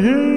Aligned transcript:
heavy 0.00 0.27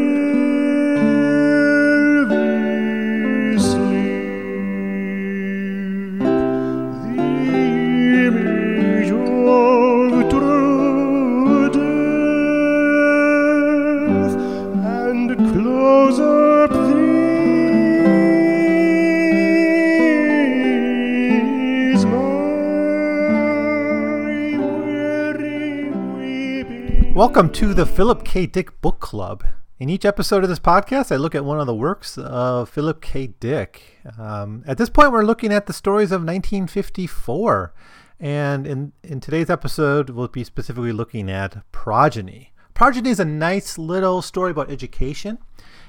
Welcome 27.31 27.53
to 27.53 27.73
the 27.73 27.85
Philip 27.85 28.25
K. 28.25 28.45
Dick 28.45 28.81
Book 28.81 28.99
Club. 28.99 29.45
In 29.79 29.87
each 29.87 30.03
episode 30.03 30.43
of 30.43 30.49
this 30.49 30.59
podcast, 30.59 31.13
I 31.13 31.15
look 31.15 31.33
at 31.33 31.45
one 31.45 31.61
of 31.61 31.65
the 31.65 31.73
works 31.73 32.17
of 32.17 32.67
Philip 32.67 33.01
K. 33.01 33.27
Dick. 33.27 33.99
Um, 34.19 34.65
at 34.67 34.77
this 34.77 34.89
point, 34.89 35.13
we're 35.13 35.23
looking 35.23 35.53
at 35.53 35.65
the 35.65 35.71
stories 35.71 36.11
of 36.11 36.25
1954. 36.25 37.73
And 38.19 38.67
in, 38.67 38.91
in 39.01 39.21
today's 39.21 39.49
episode, 39.49 40.09
we'll 40.09 40.27
be 40.27 40.43
specifically 40.43 40.91
looking 40.91 41.31
at 41.31 41.63
Progeny. 41.71 42.51
Progeny 42.73 43.11
is 43.11 43.19
a 43.21 43.25
nice 43.25 43.77
little 43.77 44.21
story 44.21 44.51
about 44.51 44.69
education. 44.69 45.37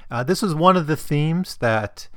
Uh, 0.09 0.23
this 0.23 0.43
is 0.43 0.55
one 0.55 0.77
of 0.77 0.87
the 0.87 0.95
themes 0.95 1.57
that 1.57 2.07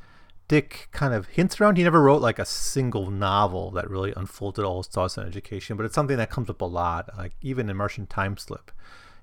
Dick 0.46 0.86
kind 0.92 1.12
of 1.12 1.26
hints 1.26 1.60
around. 1.60 1.78
He 1.78 1.82
never 1.82 2.00
wrote 2.00 2.22
like 2.22 2.38
a 2.38 2.46
single 2.46 3.10
novel 3.10 3.72
that 3.72 3.90
really 3.90 4.12
unfolded 4.16 4.64
all 4.64 4.76
his 4.76 4.86
thoughts 4.86 5.18
on 5.18 5.26
education, 5.26 5.76
but 5.76 5.84
it's 5.84 5.96
something 5.96 6.16
that 6.16 6.30
comes 6.30 6.48
up 6.48 6.60
a 6.60 6.64
lot, 6.64 7.10
like 7.18 7.32
even 7.42 7.68
in 7.68 7.76
Martian 7.76 8.06
Time 8.06 8.36
Slip 8.36 8.70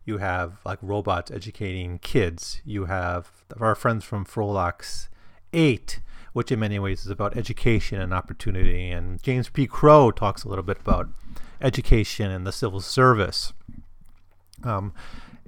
you 0.06 0.18
have 0.18 0.60
like 0.66 0.80
robots 0.82 1.32
educating 1.32 2.00
kids. 2.00 2.62
You 2.66 2.86
have 2.86 3.32
our 3.60 3.76
friends 3.76 4.04
from 4.04 4.26
Frolix 4.26 5.08
Eight, 5.54 6.00
which 6.34 6.52
in 6.52 6.60
many 6.60 6.80
ways 6.80 7.06
is 7.06 7.12
about 7.12 7.38
education 7.38 8.02
and 8.02 8.14
opportunity. 8.14 8.90
And 8.90 9.22
James 9.22 9.50
P. 9.50 9.68
Crow 9.68 10.12
talks 10.12 10.44
a 10.44 10.50
little 10.50 10.64
bit 10.64 10.80
about 10.80 11.10
education 11.62 12.30
and 12.32 12.46
the 12.46 12.52
civil 12.52 12.82
service. 12.82 13.54
Um, 14.64 14.94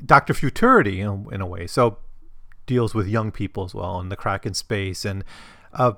Dr. 0.03 0.33
Futurity, 0.33 0.95
you 0.95 1.05
know, 1.05 1.30
in 1.31 1.41
a 1.41 1.45
way, 1.45 1.67
so 1.67 1.97
deals 2.65 2.93
with 2.93 3.08
young 3.08 3.31
people 3.31 3.63
as 3.63 3.73
well 3.73 3.99
and 3.99 4.11
the 4.11 4.15
crack 4.15 4.45
in 4.45 4.53
space. 4.53 5.05
And 5.05 5.23
uh, 5.73 5.93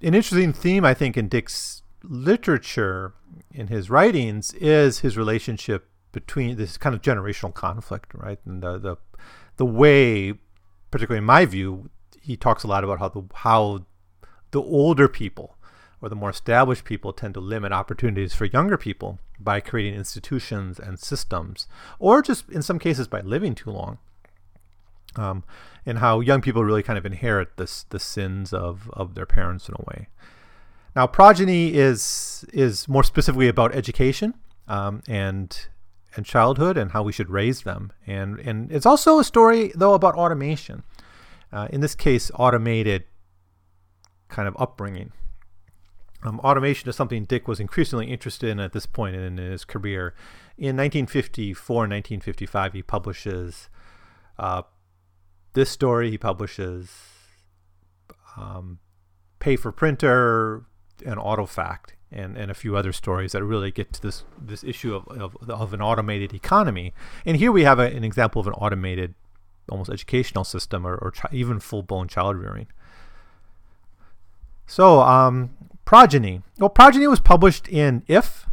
an 0.00 0.14
interesting 0.14 0.52
theme, 0.52 0.84
I 0.84 0.94
think, 0.94 1.16
in 1.16 1.28
Dick's 1.28 1.82
literature, 2.02 3.14
in 3.52 3.68
his 3.68 3.90
writings, 3.90 4.52
is 4.54 5.00
his 5.00 5.16
relationship 5.16 5.88
between 6.12 6.56
this 6.56 6.76
kind 6.76 6.94
of 6.94 7.02
generational 7.02 7.52
conflict, 7.52 8.12
right? 8.14 8.38
And 8.44 8.62
the 8.62 8.78
the 8.78 8.96
the 9.56 9.66
way, 9.66 10.34
particularly 10.90 11.18
in 11.18 11.24
my 11.24 11.44
view, 11.46 11.90
he 12.20 12.36
talks 12.36 12.62
a 12.64 12.68
lot 12.68 12.84
about 12.84 12.98
how 13.00 13.08
the 13.08 13.22
how 13.34 13.86
the 14.50 14.62
older 14.62 15.08
people 15.08 15.56
or 16.00 16.08
the 16.08 16.16
more 16.16 16.30
established 16.30 16.84
people 16.84 17.12
tend 17.12 17.34
to 17.34 17.40
limit 17.40 17.72
opportunities 17.72 18.34
for 18.34 18.44
younger 18.46 18.76
people 18.76 19.18
by 19.38 19.60
creating 19.60 19.94
institutions 19.94 20.78
and 20.78 20.98
systems, 20.98 21.68
or 21.98 22.20
just 22.20 22.48
in 22.50 22.60
some 22.60 22.78
cases 22.78 23.06
by 23.06 23.20
living 23.20 23.54
too 23.54 23.70
long. 23.70 23.98
Um, 25.14 25.44
and 25.84 25.98
how 25.98 26.20
young 26.20 26.40
people 26.40 26.64
really 26.64 26.82
kind 26.82 26.98
of 26.98 27.04
inherit 27.04 27.56
this 27.56 27.84
the 27.84 27.98
sins 27.98 28.52
of 28.52 28.90
of 28.94 29.14
their 29.14 29.26
parents 29.26 29.68
in 29.68 29.74
a 29.78 29.84
way. 29.84 30.08
Now, 30.94 31.06
progeny 31.06 31.74
is 31.74 32.44
is 32.52 32.88
more 32.88 33.04
specifically 33.04 33.48
about 33.48 33.74
education 33.74 34.34
um, 34.68 35.02
and 35.08 35.68
and 36.16 36.26
childhood 36.26 36.76
and 36.76 36.92
how 36.92 37.02
we 37.02 37.12
should 37.12 37.30
raise 37.30 37.62
them. 37.62 37.92
And 38.06 38.38
and 38.40 38.70
it's 38.70 38.86
also 38.86 39.18
a 39.18 39.24
story 39.24 39.72
though 39.74 39.94
about 39.94 40.14
automation. 40.14 40.82
Uh, 41.52 41.68
in 41.70 41.80
this 41.80 41.94
case, 41.94 42.30
automated 42.34 43.04
kind 44.28 44.48
of 44.48 44.56
upbringing. 44.58 45.12
Um, 46.24 46.40
automation 46.40 46.88
is 46.88 46.96
something 46.96 47.24
Dick 47.24 47.48
was 47.48 47.60
increasingly 47.60 48.06
interested 48.06 48.48
in 48.48 48.60
at 48.60 48.72
this 48.72 48.86
point 48.86 49.16
in 49.16 49.36
his 49.36 49.64
career. 49.64 50.14
In 50.56 50.76
1954 50.76 51.84
and 51.84 51.92
1955, 51.92 52.72
he 52.72 52.82
publishes 52.82 53.68
uh, 54.38 54.62
this 55.52 55.68
story. 55.68 56.10
He 56.10 56.18
publishes 56.18 56.90
um, 58.36 58.78
Pay 59.40 59.56
for 59.56 59.72
Printer 59.72 60.64
and 61.04 61.18
Autofac 61.18 61.96
and, 62.12 62.36
and 62.36 62.50
a 62.50 62.54
few 62.54 62.76
other 62.76 62.92
stories 62.92 63.32
that 63.32 63.42
really 63.42 63.70
get 63.70 63.92
to 63.94 64.02
this 64.02 64.24
this 64.40 64.62
issue 64.62 64.94
of, 64.94 65.08
of, 65.08 65.36
of 65.48 65.72
an 65.72 65.80
automated 65.80 66.34
economy. 66.34 66.92
And 67.24 67.36
here 67.36 67.52
we 67.52 67.64
have 67.64 67.78
a, 67.78 67.86
an 67.86 68.04
example 68.04 68.40
of 68.40 68.46
an 68.46 68.52
automated, 68.54 69.14
almost 69.68 69.90
educational 69.90 70.44
system 70.44 70.86
or, 70.86 70.94
or 70.94 71.12
even 71.32 71.58
full 71.58 71.82
blown 71.82 72.08
child 72.08 72.36
rearing. 72.36 72.66
So, 74.66 75.00
um, 75.00 75.50
Progeny. 75.84 76.42
Well, 76.58 76.70
Progeny 76.70 77.06
was 77.06 77.20
published 77.20 77.68
in 77.68 78.02
If. 78.06 78.46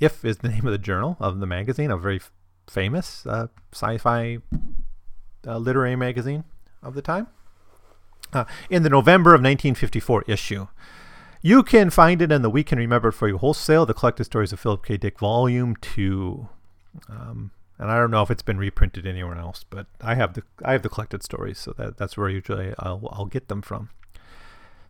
If 0.00 0.24
is 0.24 0.38
the 0.38 0.48
name 0.50 0.66
of 0.66 0.72
the 0.72 0.78
journal 0.78 1.16
of 1.20 1.40
the 1.40 1.46
magazine, 1.46 1.90
a 1.90 1.96
very 1.96 2.16
f- 2.16 2.32
famous 2.68 3.26
uh, 3.26 3.48
sci-fi 3.72 4.38
uh, 5.46 5.58
literary 5.58 5.96
magazine 5.96 6.44
of 6.82 6.94
the 6.94 7.02
time. 7.02 7.28
Uh, 8.32 8.44
in 8.68 8.82
the 8.82 8.90
November 8.90 9.30
of 9.30 9.40
1954 9.40 10.24
issue. 10.26 10.66
You 11.46 11.62
can 11.62 11.90
find 11.90 12.20
it 12.20 12.32
in 12.32 12.42
the 12.42 12.50
We 12.50 12.64
Can 12.64 12.76
Remember 12.76 13.10
It 13.10 13.12
For 13.12 13.28
You 13.28 13.38
wholesale, 13.38 13.86
the 13.86 13.94
collected 13.94 14.24
stories 14.24 14.52
of 14.52 14.58
Philip 14.58 14.84
K. 14.84 14.96
Dick, 14.96 15.20
Volume 15.20 15.76
Two. 15.80 16.48
Um, 17.08 17.52
and 17.78 17.88
I 17.88 18.00
don't 18.00 18.10
know 18.10 18.22
if 18.22 18.32
it's 18.32 18.42
been 18.42 18.58
reprinted 18.58 19.06
anywhere 19.06 19.36
else, 19.36 19.64
but 19.70 19.86
I 20.00 20.16
have 20.16 20.34
the 20.34 20.42
I 20.64 20.72
have 20.72 20.82
the 20.82 20.88
collected 20.88 21.22
stories, 21.22 21.60
so 21.60 21.72
that, 21.78 21.98
that's 21.98 22.16
where 22.16 22.28
usually 22.28 22.74
I'll, 22.80 23.08
I'll 23.12 23.26
get 23.26 23.46
them 23.46 23.62
from. 23.62 23.90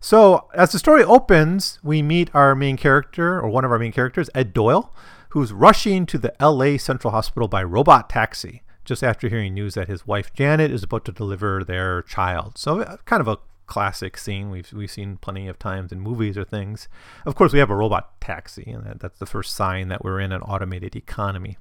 So 0.01 0.49
as 0.55 0.73
the 0.73 0.79
story 0.79 1.05
opens, 1.05 1.79
we 1.83 2.01
meet 2.01 2.35
our 2.35 2.55
main 2.55 2.79
character, 2.79 3.39
or 3.39 3.51
one 3.51 3.67
of 3.67 3.71
our 3.71 3.79
main 3.79 3.93
characters, 3.93 4.31
Ed 4.35 4.55
Doyle, 4.55 4.95
who's 5.31 5.53
rushing 5.53 6.07
to 6.07 6.17
the 6.17 6.43
L.A. 6.43 6.79
Central 6.79 7.11
Hospital 7.11 7.49
by 7.49 7.63
robot 7.65 8.09
taxi 8.09 8.63
just 8.83 9.05
after 9.05 9.29
hearing 9.29 9.53
news 9.53 9.75
that 9.75 9.89
his 9.89 10.07
wife 10.07 10.33
Janet 10.33 10.71
is 10.71 10.85
about 10.85 11.05
to 11.05 11.13
deliver 11.13 11.63
their 11.65 12.01
child. 12.01 12.57
So 12.57 12.81
uh, 12.81 12.97
kind 13.05 13.21
of 13.21 13.29
a 13.29 13.41
classic 13.67 14.17
scene 14.17 14.51
we've 14.51 14.73
we've 14.73 14.91
seen 14.91 15.17
plenty 15.17 15.49
of 15.49 15.59
times 15.59 15.93
in 15.93 16.01
movies 16.01 16.39
or 16.39 16.45
things. 16.45 16.89
Of 17.25 17.35
course, 17.35 17.53
we 17.53 17.59
have 17.59 17.71
a 17.71 17.77
robot 17.77 18.21
taxi, 18.21 18.71
and 18.71 18.85
that, 18.85 19.01
that's 19.01 19.19
the 19.19 19.27
first 19.27 19.55
sign 19.55 19.89
that 19.89 20.05
we're 20.05 20.21
in 20.21 20.33
an 20.33 20.43
automated 20.43 20.97
economy. 20.97 21.59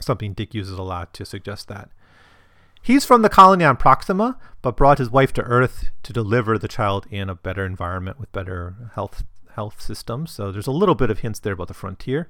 Something 0.00 0.34
Dick 0.34 0.54
uses 0.54 0.78
a 0.78 0.82
lot 0.82 1.14
to 1.14 1.24
suggest 1.24 1.68
that. 1.68 1.90
He's 2.82 3.04
from 3.04 3.22
the 3.22 3.28
colony 3.28 3.64
on 3.64 3.76
Proxima, 3.76 4.38
but 4.62 4.76
brought 4.76 4.98
his 4.98 5.10
wife 5.10 5.32
to 5.34 5.42
Earth 5.42 5.90
to 6.04 6.12
deliver 6.12 6.56
the 6.56 6.68
child 6.68 7.06
in 7.10 7.28
a 7.28 7.34
better 7.34 7.64
environment 7.64 8.20
with 8.20 8.30
better 8.32 8.90
health 8.94 9.24
health 9.54 9.80
systems. 9.80 10.30
So 10.30 10.52
there's 10.52 10.66
a 10.66 10.72
little 10.72 10.94
bit 10.94 11.10
of 11.10 11.20
hints 11.20 11.40
there 11.40 11.54
about 11.54 11.68
the 11.68 11.74
frontier. 11.74 12.28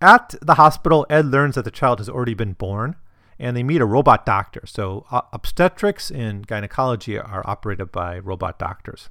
At 0.00 0.34
the 0.42 0.54
hospital, 0.54 1.06
Ed 1.08 1.26
learns 1.26 1.54
that 1.54 1.64
the 1.64 1.70
child 1.70 1.98
has 1.98 2.08
already 2.08 2.34
been 2.34 2.54
born, 2.54 2.96
and 3.44 3.54
they 3.54 3.62
meet 3.62 3.82
a 3.82 3.86
robot 3.86 4.24
doctor. 4.24 4.62
So 4.64 5.04
obstetrics 5.10 6.10
and 6.10 6.46
gynecology 6.46 7.18
are 7.18 7.42
operated 7.46 7.92
by 7.92 8.18
robot 8.18 8.58
doctors. 8.58 9.10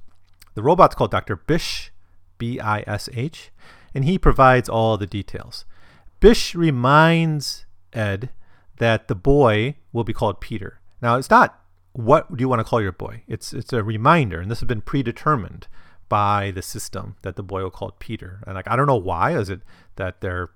The 0.54 0.62
robot's 0.62 0.96
called 0.96 1.12
Dr. 1.12 1.36
Bish, 1.36 1.92
B 2.36 2.58
I 2.58 2.82
S 2.84 3.08
H, 3.14 3.52
and 3.94 4.04
he 4.04 4.18
provides 4.18 4.68
all 4.68 4.96
the 4.96 5.06
details. 5.06 5.64
Bish 6.18 6.52
reminds 6.52 7.64
Ed 7.92 8.30
that 8.78 9.06
the 9.06 9.14
boy 9.14 9.76
will 9.92 10.02
be 10.02 10.12
called 10.12 10.40
Peter. 10.40 10.80
Now, 11.00 11.16
it's 11.16 11.30
not 11.30 11.60
what 11.92 12.36
do 12.36 12.42
you 12.42 12.48
want 12.48 12.58
to 12.58 12.64
call 12.64 12.82
your 12.82 12.90
boy? 12.90 13.22
It's 13.28 13.52
it's 13.52 13.72
a 13.72 13.84
reminder, 13.84 14.40
and 14.40 14.50
this 14.50 14.58
has 14.58 14.66
been 14.66 14.80
predetermined 14.80 15.68
by 16.08 16.50
the 16.50 16.62
system 16.62 17.14
that 17.22 17.36
the 17.36 17.44
boy 17.44 17.62
will 17.62 17.70
call 17.70 17.92
Peter. 18.00 18.40
And 18.48 18.56
like 18.56 18.68
I 18.68 18.74
don't 18.74 18.88
know 18.88 18.96
why. 18.96 19.38
Is 19.38 19.48
it 19.48 19.60
that 19.94 20.22
they're 20.22 20.50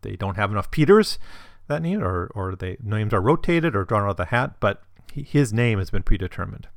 they 0.00 0.16
don't 0.16 0.36
have 0.36 0.50
enough 0.50 0.70
Peters 0.70 1.18
that 1.68 1.82
name, 1.82 2.02
or 2.02 2.30
or 2.34 2.56
the 2.56 2.76
names 2.82 3.12
are 3.12 3.20
rotated 3.20 3.76
or 3.76 3.84
drawn 3.84 4.02
out 4.02 4.10
of 4.10 4.16
the 4.16 4.26
hat? 4.26 4.56
But 4.60 4.82
his 5.12 5.52
name 5.52 5.78
has 5.78 5.90
been 5.90 6.02
predetermined. 6.02 6.68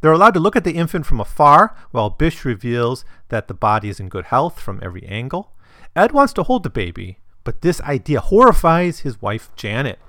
They're 0.00 0.12
allowed 0.12 0.34
to 0.34 0.40
look 0.40 0.56
at 0.56 0.64
the 0.64 0.74
infant 0.74 1.06
from 1.06 1.20
afar, 1.20 1.76
while 1.92 2.10
Bish 2.10 2.44
reveals 2.44 3.04
that 3.28 3.48
the 3.48 3.54
body 3.54 3.88
is 3.88 4.00
in 4.00 4.08
good 4.08 4.26
health 4.26 4.60
from 4.60 4.80
every 4.82 5.04
angle. 5.06 5.52
Ed 5.94 6.12
wants 6.12 6.32
to 6.34 6.42
hold 6.42 6.64
the 6.64 6.70
baby, 6.70 7.18
but 7.44 7.62
this 7.62 7.80
idea 7.82 8.20
horrifies 8.20 9.00
his 9.00 9.22
wife 9.22 9.50
Janet. 9.56 10.00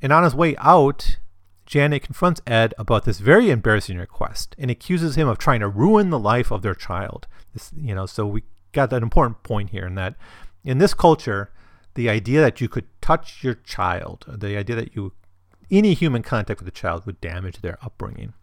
And 0.00 0.12
on 0.12 0.24
his 0.24 0.34
way 0.34 0.56
out, 0.58 1.18
Janet 1.64 2.04
confronts 2.04 2.40
Ed 2.46 2.74
about 2.78 3.04
this 3.04 3.18
very 3.18 3.50
embarrassing 3.50 3.98
request 3.98 4.54
and 4.58 4.70
accuses 4.70 5.16
him 5.16 5.26
of 5.26 5.38
trying 5.38 5.60
to 5.60 5.68
ruin 5.68 6.10
the 6.10 6.18
life 6.18 6.52
of 6.52 6.62
their 6.62 6.74
child. 6.74 7.26
This, 7.52 7.72
you 7.76 7.94
know, 7.94 8.06
so 8.06 8.26
we 8.26 8.44
got 8.72 8.90
that 8.90 9.02
important 9.02 9.42
point 9.42 9.70
here 9.70 9.86
in 9.86 9.96
that 9.96 10.14
in 10.64 10.78
this 10.78 10.94
culture, 10.94 11.50
the 11.96 12.08
idea 12.10 12.42
that 12.42 12.60
you 12.60 12.68
could 12.68 12.84
touch 13.00 13.42
your 13.42 13.54
child, 13.54 14.26
the 14.28 14.56
idea 14.56 14.76
that 14.76 14.94
you 14.94 15.12
any 15.68 15.94
human 15.94 16.22
contact 16.22 16.60
with 16.60 16.68
a 16.68 16.72
child 16.72 17.04
would 17.06 17.20
damage 17.20 17.60
their 17.60 17.78
upbringing. 17.82 18.34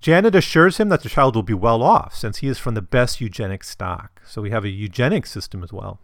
Janet 0.00 0.36
assures 0.36 0.76
him 0.76 0.90
that 0.90 1.02
the 1.02 1.08
child 1.08 1.34
will 1.34 1.42
be 1.42 1.54
well 1.54 1.82
off 1.82 2.14
since 2.14 2.38
he 2.38 2.46
is 2.46 2.58
from 2.58 2.74
the 2.74 2.82
best 2.82 3.20
eugenic 3.20 3.64
stock. 3.64 4.22
So 4.24 4.40
we 4.40 4.50
have 4.50 4.64
a 4.64 4.68
eugenic 4.68 5.26
system 5.26 5.64
as 5.64 5.72
well. 5.72 5.98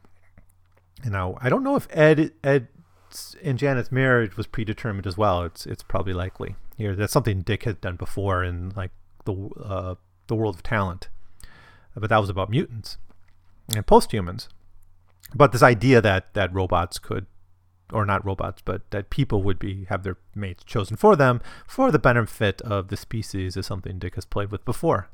And 1.05 1.12
now 1.12 1.37
I 1.40 1.49
don't 1.49 1.62
know 1.62 1.76
if 1.76 1.87
Ed 1.90 2.32
Ed 2.43 2.69
and 3.44 3.58
Janet's 3.58 3.93
marriage 3.93 4.37
was 4.37 4.46
predetermined 4.46 5.06
as 5.06 5.19
well. 5.19 5.43
It's 5.43 5.67
it's 5.67 5.82
probably 5.82 6.14
likely 6.14 6.56
here. 6.78 6.96
That's 6.96 7.12
something 7.12 7.43
Dick 7.43 7.64
had 7.64 7.82
done 7.82 7.96
before 7.96 8.43
in 8.43 8.73
like 8.75 8.93
the 9.26 9.35
uh, 9.62 9.94
the 10.26 10.35
world 10.35 10.55
of 10.55 10.62
talent, 10.62 11.11
but 11.94 12.08
that 12.08 12.19
was 12.19 12.31
about 12.31 12.49
mutants 12.49 12.96
and 13.77 13.87
posthumans. 13.87 14.49
But 15.35 15.53
this 15.53 15.63
idea 15.63 16.01
that 16.01 16.35
that 16.35 16.53
robots 16.53 16.99
could, 16.99 17.27
or 17.93 18.05
not 18.05 18.25
robots, 18.25 18.63
but 18.65 18.91
that 18.91 19.11
people 19.11 19.43
would 19.43 19.59
be 19.59 19.85
have 19.89 20.03
their 20.03 20.19
mates 20.35 20.65
chosen 20.65 20.97
for 20.97 21.17
them 21.17 21.41
for 21.67 21.91
the 21.91 21.99
benefit 21.99 22.61
of 22.63 22.89
the 22.89 22.97
species 22.97 23.57
is 23.57 23.67
something 23.67 23.99
Dick 23.99 24.15
has 24.17 24.25
played 24.25 24.51
with 24.51 24.65
before. 24.65 25.09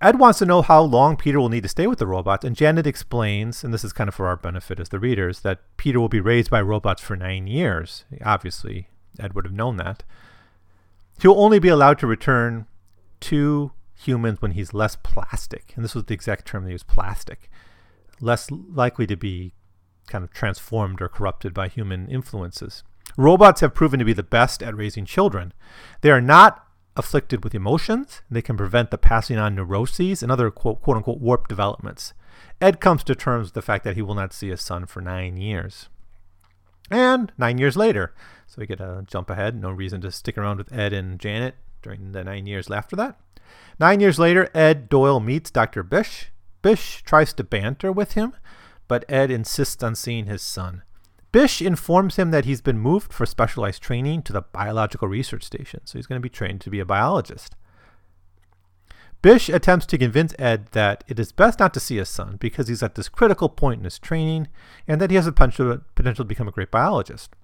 Ed 0.00 0.18
wants 0.18 0.38
to 0.40 0.46
know 0.46 0.60
how 0.60 0.82
long 0.82 1.16
Peter 1.16 1.40
will 1.40 1.48
need 1.48 1.62
to 1.62 1.68
stay 1.68 1.86
with 1.86 1.98
the 1.98 2.06
robots, 2.06 2.44
and 2.44 2.56
Janet 2.56 2.86
explains, 2.86 3.64
and 3.64 3.72
this 3.72 3.84
is 3.84 3.92
kind 3.92 4.08
of 4.08 4.14
for 4.14 4.26
our 4.26 4.36
benefit 4.36 4.78
as 4.78 4.90
the 4.90 4.98
readers, 4.98 5.40
that 5.40 5.60
Peter 5.76 5.98
will 5.98 6.10
be 6.10 6.20
raised 6.20 6.50
by 6.50 6.60
robots 6.60 7.00
for 7.00 7.16
nine 7.16 7.46
years. 7.46 8.04
Obviously, 8.22 8.88
Ed 9.18 9.32
would 9.32 9.46
have 9.46 9.54
known 9.54 9.76
that. 9.78 10.02
He'll 11.22 11.40
only 11.40 11.58
be 11.58 11.68
allowed 11.68 11.98
to 12.00 12.06
return 12.06 12.66
to 13.20 13.72
humans 13.96 14.42
when 14.42 14.52
he's 14.52 14.74
less 14.74 14.96
plastic, 14.96 15.72
and 15.76 15.84
this 15.84 15.94
was 15.94 16.04
the 16.04 16.14
exact 16.14 16.46
term 16.46 16.64
they 16.64 16.72
used 16.72 16.86
plastic, 16.86 17.50
less 18.20 18.50
likely 18.50 19.06
to 19.06 19.16
be 19.16 19.54
kind 20.06 20.24
of 20.24 20.32
transformed 20.32 21.00
or 21.00 21.08
corrupted 21.08 21.54
by 21.54 21.68
human 21.68 22.08
influences. 22.08 22.82
Robots 23.16 23.60
have 23.60 23.74
proven 23.74 23.98
to 23.98 24.04
be 24.04 24.12
the 24.12 24.22
best 24.22 24.62
at 24.62 24.76
raising 24.76 25.04
children. 25.04 25.52
They 26.00 26.10
are 26.10 26.20
not 26.20 26.66
afflicted 26.96 27.42
with 27.42 27.54
emotions. 27.54 28.22
They 28.30 28.42
can 28.42 28.56
prevent 28.56 28.90
the 28.90 28.98
passing 28.98 29.38
on 29.38 29.54
neuroses 29.54 30.22
and 30.22 30.30
other 30.30 30.50
quote, 30.50 30.82
quote 30.82 30.96
unquote 30.96 31.20
warped 31.20 31.48
developments. 31.48 32.12
Ed 32.60 32.80
comes 32.80 33.04
to 33.04 33.14
terms 33.14 33.48
with 33.48 33.54
the 33.54 33.62
fact 33.62 33.84
that 33.84 33.96
he 33.96 34.02
will 34.02 34.14
not 34.14 34.32
see 34.32 34.48
his 34.48 34.60
son 34.60 34.86
for 34.86 35.00
nine 35.00 35.36
years. 35.36 35.88
And 36.90 37.32
nine 37.38 37.58
years 37.58 37.76
later, 37.76 38.14
so 38.46 38.56
we 38.58 38.66
get 38.66 38.80
a 38.80 39.04
jump 39.06 39.30
ahead, 39.30 39.60
no 39.60 39.70
reason 39.70 40.00
to 40.02 40.10
stick 40.10 40.36
around 40.36 40.58
with 40.58 40.72
Ed 40.72 40.92
and 40.92 41.18
Janet 41.18 41.54
during 41.82 42.12
the 42.12 42.24
nine 42.24 42.46
years 42.46 42.70
after 42.70 42.94
that. 42.96 43.18
Nine 43.78 44.00
years 44.00 44.18
later, 44.18 44.50
Ed 44.54 44.88
Doyle 44.88 45.20
meets 45.20 45.50
Dr. 45.50 45.82
Bish. 45.82 46.30
Bish 46.62 47.02
tries 47.02 47.32
to 47.34 47.44
banter 47.44 47.92
with 47.92 48.12
him, 48.12 48.32
but 48.88 49.04
Ed 49.08 49.30
insists 49.30 49.82
on 49.82 49.94
seeing 49.94 50.26
his 50.26 50.42
son. 50.42 50.82
Bish 51.32 51.60
informs 51.60 52.16
him 52.16 52.30
that 52.30 52.44
he's 52.44 52.60
been 52.60 52.78
moved 52.78 53.12
for 53.12 53.26
specialized 53.26 53.82
training 53.82 54.22
to 54.22 54.32
the 54.32 54.42
Biological 54.42 55.08
Research 55.08 55.42
Station, 55.42 55.80
so 55.84 55.98
he's 55.98 56.06
going 56.06 56.20
to 56.20 56.22
be 56.22 56.28
trained 56.28 56.60
to 56.60 56.70
be 56.70 56.78
a 56.78 56.84
biologist. 56.84 57.56
Bish 59.20 59.48
attempts 59.48 59.86
to 59.86 59.98
convince 59.98 60.34
Ed 60.38 60.66
that 60.72 61.02
it 61.08 61.18
is 61.18 61.32
best 61.32 61.58
not 61.58 61.74
to 61.74 61.80
see 61.80 61.96
his 61.96 62.10
son 62.10 62.36
because 62.38 62.68
he's 62.68 62.82
at 62.82 62.94
this 62.94 63.08
critical 63.08 63.48
point 63.48 63.78
in 63.78 63.84
his 63.84 63.98
training 63.98 64.48
and 64.86 65.00
that 65.00 65.10
he 65.10 65.16
has 65.16 65.24
the 65.24 65.32
potential, 65.32 65.80
potential 65.94 66.24
to 66.24 66.28
become 66.28 66.46
a 66.46 66.52
great 66.52 66.70
biologist. 66.70 67.34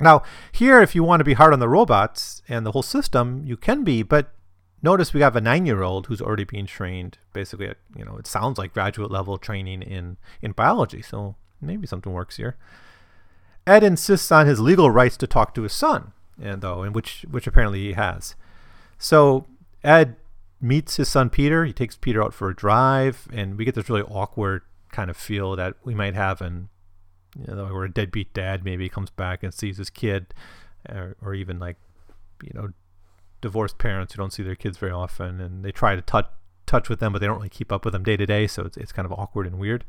Now, 0.00 0.22
here, 0.50 0.80
if 0.80 0.94
you 0.94 1.04
want 1.04 1.20
to 1.20 1.24
be 1.24 1.34
hard 1.34 1.52
on 1.52 1.60
the 1.60 1.68
robots 1.68 2.42
and 2.48 2.64
the 2.64 2.72
whole 2.72 2.82
system, 2.82 3.42
you 3.44 3.56
can 3.56 3.84
be, 3.84 4.02
but 4.02 4.32
notice 4.82 5.14
we 5.14 5.20
have 5.20 5.36
a 5.36 5.40
nine-year-old 5.40 6.06
who's 6.06 6.20
already 6.20 6.44
being 6.44 6.66
trained, 6.66 7.18
basically, 7.32 7.68
at, 7.68 7.76
you 7.96 8.04
know, 8.04 8.16
it 8.16 8.26
sounds 8.26 8.58
like 8.58 8.74
graduate 8.74 9.10
level 9.10 9.38
training 9.38 9.82
in, 9.82 10.16
in 10.40 10.52
biology, 10.52 11.02
so 11.02 11.36
maybe 11.60 11.86
something 11.86 12.12
works 12.12 12.36
here. 12.36 12.56
Ed 13.66 13.84
insists 13.84 14.32
on 14.32 14.46
his 14.46 14.60
legal 14.60 14.90
rights 14.90 15.16
to 15.18 15.26
talk 15.26 15.54
to 15.54 15.62
his 15.62 15.72
son, 15.72 16.12
and 16.40 16.62
though, 16.62 16.82
and 16.82 16.94
which 16.94 17.24
which 17.30 17.46
apparently 17.46 17.80
he 17.80 17.92
has. 17.92 18.34
So 18.98 19.46
Ed 19.84 20.16
meets 20.60 20.96
his 20.96 21.08
son 21.08 21.30
Peter. 21.30 21.64
He 21.64 21.72
takes 21.72 21.96
Peter 21.96 22.22
out 22.22 22.34
for 22.34 22.48
a 22.48 22.56
drive, 22.56 23.28
and 23.32 23.56
we 23.56 23.64
get 23.64 23.76
this 23.76 23.88
really 23.88 24.02
awkward 24.02 24.62
kind 24.90 25.10
of 25.10 25.16
feel 25.16 25.54
that 25.56 25.74
we 25.84 25.94
might 25.94 26.14
have 26.14 26.40
in, 26.42 26.68
you 27.38 27.54
know, 27.54 27.66
where 27.66 27.84
a 27.84 27.92
deadbeat 27.92 28.34
dad 28.34 28.64
maybe 28.64 28.88
comes 28.88 29.10
back 29.10 29.44
and 29.44 29.54
sees 29.54 29.78
his 29.78 29.90
kid, 29.90 30.34
or, 30.88 31.16
or 31.22 31.32
even 31.32 31.60
like, 31.60 31.76
you 32.42 32.50
know, 32.54 32.70
divorced 33.42 33.76
parents 33.76 34.14
who 34.14 34.18
don't 34.18 34.32
see 34.32 34.42
their 34.42 34.54
kids 34.54 34.78
very 34.78 34.92
often, 34.92 35.38
and 35.40 35.62
they 35.62 35.72
try 35.72 35.94
to 35.94 36.00
touch 36.00 36.26
touch 36.64 36.88
with 36.88 37.00
them, 37.00 37.12
but 37.12 37.18
they 37.18 37.26
don't 37.26 37.36
really 37.36 37.50
keep 37.50 37.72
up 37.72 37.84
with 37.84 37.92
them 37.92 38.04
day 38.04 38.16
to 38.16 38.24
day, 38.24 38.46
so 38.46 38.62
it's 38.62 38.78
it's 38.78 38.92
kind 38.92 39.04
of 39.04 39.12
awkward 39.12 39.46
and 39.46 39.58
weird. 39.58 39.84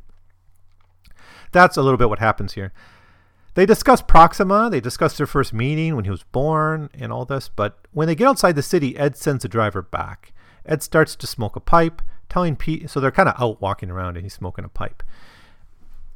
That's 1.53 1.77
a 1.77 1.81
little 1.81 1.97
bit 1.97 2.09
what 2.09 2.19
happens 2.19 2.53
here. 2.53 2.73
They 3.53 3.65
discuss 3.65 4.01
Proxima, 4.01 4.69
they 4.69 4.81
discuss 4.81 5.15
their 5.15 5.27
first 5.27 5.53
meeting 5.53 5.95
when 5.95 6.05
he 6.05 6.11
was 6.11 6.23
born 6.23 6.89
and 6.93 7.13
all 7.13 7.23
this, 7.23 7.49
but 7.49 7.87
when 7.91 8.07
they 8.07 8.15
get 8.15 8.27
outside 8.27 8.55
the 8.55 8.63
city, 8.63 8.97
Ed 8.97 9.15
sends 9.15 9.43
the 9.43 9.47
driver 9.47 9.83
back. 9.83 10.33
Ed 10.65 10.81
starts 10.81 11.15
to 11.15 11.27
smoke 11.27 11.55
a 11.55 11.59
pipe, 11.59 12.01
telling 12.29 12.55
Pete, 12.55 12.89
so 12.89 12.99
they're 12.99 13.11
kind 13.11 13.29
of 13.29 13.39
out 13.39 13.61
walking 13.61 13.91
around 13.91 14.17
and 14.17 14.25
he's 14.25 14.33
smoking 14.33 14.65
a 14.65 14.69
pipe. 14.69 15.03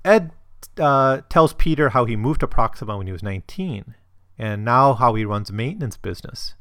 Ed 0.04 0.32
uh, 0.80 1.22
tells 1.30 1.54
Peter 1.54 1.90
how 1.90 2.06
he 2.06 2.16
moved 2.16 2.40
to 2.40 2.48
Proxima 2.48 2.98
when 2.98 3.06
he 3.06 3.14
was 3.14 3.22
19 3.22 3.94
and 4.40 4.66
now 4.66 4.94
how 4.94 5.14
he 5.14 5.26
runs 5.26 5.52
a 5.52 5.54
maintenance 5.54 5.98
business. 5.98 6.56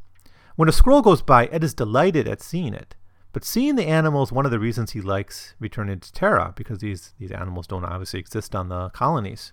When 0.57 0.71
a 0.71 0.73
squirrel 0.73 1.03
goes 1.03 1.21
by, 1.21 1.47
Ed 1.47 1.63
is 1.63 1.75
delighted 1.75 2.27
at 2.27 2.41
seeing 2.41 2.73
it. 2.73 2.95
But 3.35 3.45
seeing 3.45 3.77
the 3.77 3.87
animal 3.87 4.23
is 4.23 4.33
one 4.33 4.47
of 4.47 4.51
the 4.51 4.59
reasons 4.59 4.93
he 4.93 5.03
likes 5.03 5.55
returning 5.61 6.01
to 6.01 6.13
Terra, 6.13 6.55
because 6.57 6.79
these, 6.79 7.13
these 7.19 7.31
animals 7.31 7.67
don't 7.67 7.85
obviously 7.85 8.19
exist 8.19 8.57
on 8.57 8.71
the 8.71 8.89
colonies. 8.91 9.53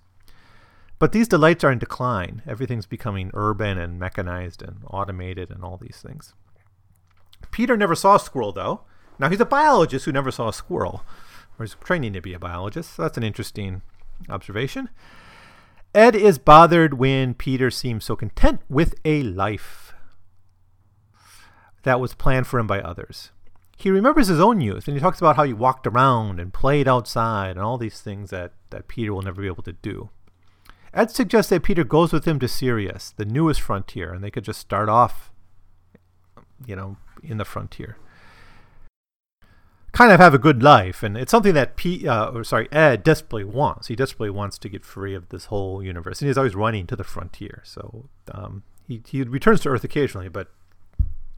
But 1.00 1.11
these 1.11 1.27
delights 1.27 1.65
are 1.65 1.71
in 1.71 1.79
decline. 1.79 2.41
Everything's 2.47 2.85
becoming 2.85 3.31
urban 3.33 3.77
and 3.77 4.00
mechanized 4.00 4.61
and 4.61 4.77
automated 4.89 5.51
and 5.51 5.61
all 5.61 5.75
these 5.75 6.01
things. 6.01 6.33
Peter 7.51 7.75
never 7.75 7.95
saw 7.95 8.15
a 8.15 8.19
squirrel, 8.21 8.53
though. 8.53 8.85
Now, 9.19 9.27
he's 9.27 9.41
a 9.41 9.45
biologist 9.45 10.06
who 10.06 10.13
never 10.13 10.31
saw 10.31 10.47
a 10.47 10.53
squirrel, 10.53 11.03
or 11.59 11.65
he's 11.65 11.75
training 11.75 12.13
to 12.13 12.21
be 12.21 12.33
a 12.33 12.39
biologist. 12.39 12.95
So 12.95 13.01
that's 13.01 13.17
an 13.17 13.23
interesting 13.23 13.81
observation. 14.29 14.88
Ed 15.94 16.15
is 16.15 16.38
bothered 16.38 16.94
when 16.94 17.33
Peter 17.33 17.69
seems 17.69 18.06
so 18.06 18.15
content 18.15 18.61
with 18.69 18.95
a 19.03 19.21
life 19.23 19.93
that 21.83 22.00
was 22.00 22.13
planned 22.13 22.47
for 22.47 22.59
him 22.59 22.68
by 22.68 22.81
others. 22.81 23.31
He 23.75 23.89
remembers 23.89 24.27
his 24.27 24.39
own 24.39 24.62
youth, 24.62 24.88
and 24.88 24.95
he 24.95 25.01
talks 25.01 25.19
about 25.19 25.35
how 25.35 25.44
he 25.44 25.53
walked 25.53 25.88
around 25.88 26.39
and 26.39 26.53
played 26.53 26.88
outside 26.88 27.51
and 27.51 27.59
all 27.59 27.77
these 27.77 28.01
things 28.01 28.30
that, 28.30 28.53
that 28.69 28.88
Peter 28.88 29.13
will 29.13 29.21
never 29.21 29.41
be 29.41 29.47
able 29.47 29.63
to 29.63 29.74
do. 29.74 30.09
Ed 30.94 31.09
suggests 31.12 31.50
that 31.50 31.63
Peter 31.63 31.83
goes 31.83 32.13
with 32.13 32.25
him 32.25 32.39
to 32.39 32.47
Sirius, 32.47 33.13
the 33.18 33.25
newest 33.25 33.62
frontier, 33.62 34.13
and 34.13 34.24
they 34.24 34.31
could 34.31 34.44
just 34.44 34.59
start 34.59 34.89
off, 34.89 35.31
you 36.65 36.75
know, 36.75 36.97
in 37.24 37.38
the 37.38 37.45
frontier. 37.45 37.97
Kind 39.91 40.12
of 40.12 40.19
have 40.19 40.33
a 40.33 40.39
good 40.39 40.63
life, 40.63 41.03
and 41.03 41.18
it's 41.18 41.31
something 41.31 41.53
that 41.56 41.75
P, 41.75 42.07
uh, 42.07 42.30
or 42.30 42.44
sorry, 42.44 42.71
Ed 42.71 43.03
desperately 43.03 43.44
wants. 43.44 43.87
He 43.87 43.95
desperately 43.95 44.30
wants 44.30 44.57
to 44.59 44.69
get 44.69 44.85
free 44.85 45.13
of 45.13 45.30
this 45.30 45.45
whole 45.45 45.83
universe, 45.83 46.21
and 46.21 46.28
he's 46.28 46.37
always 46.37 46.56
running 46.56 46.87
to 46.87 46.95
the 46.95 47.04
frontier. 47.04 47.61
So 47.66 48.09
um, 48.31 48.63
he 48.87 49.02
he 49.06 49.23
returns 49.23 49.61
to 49.61 49.69
Earth 49.69 49.83
occasionally, 49.83 50.30
but 50.30 50.52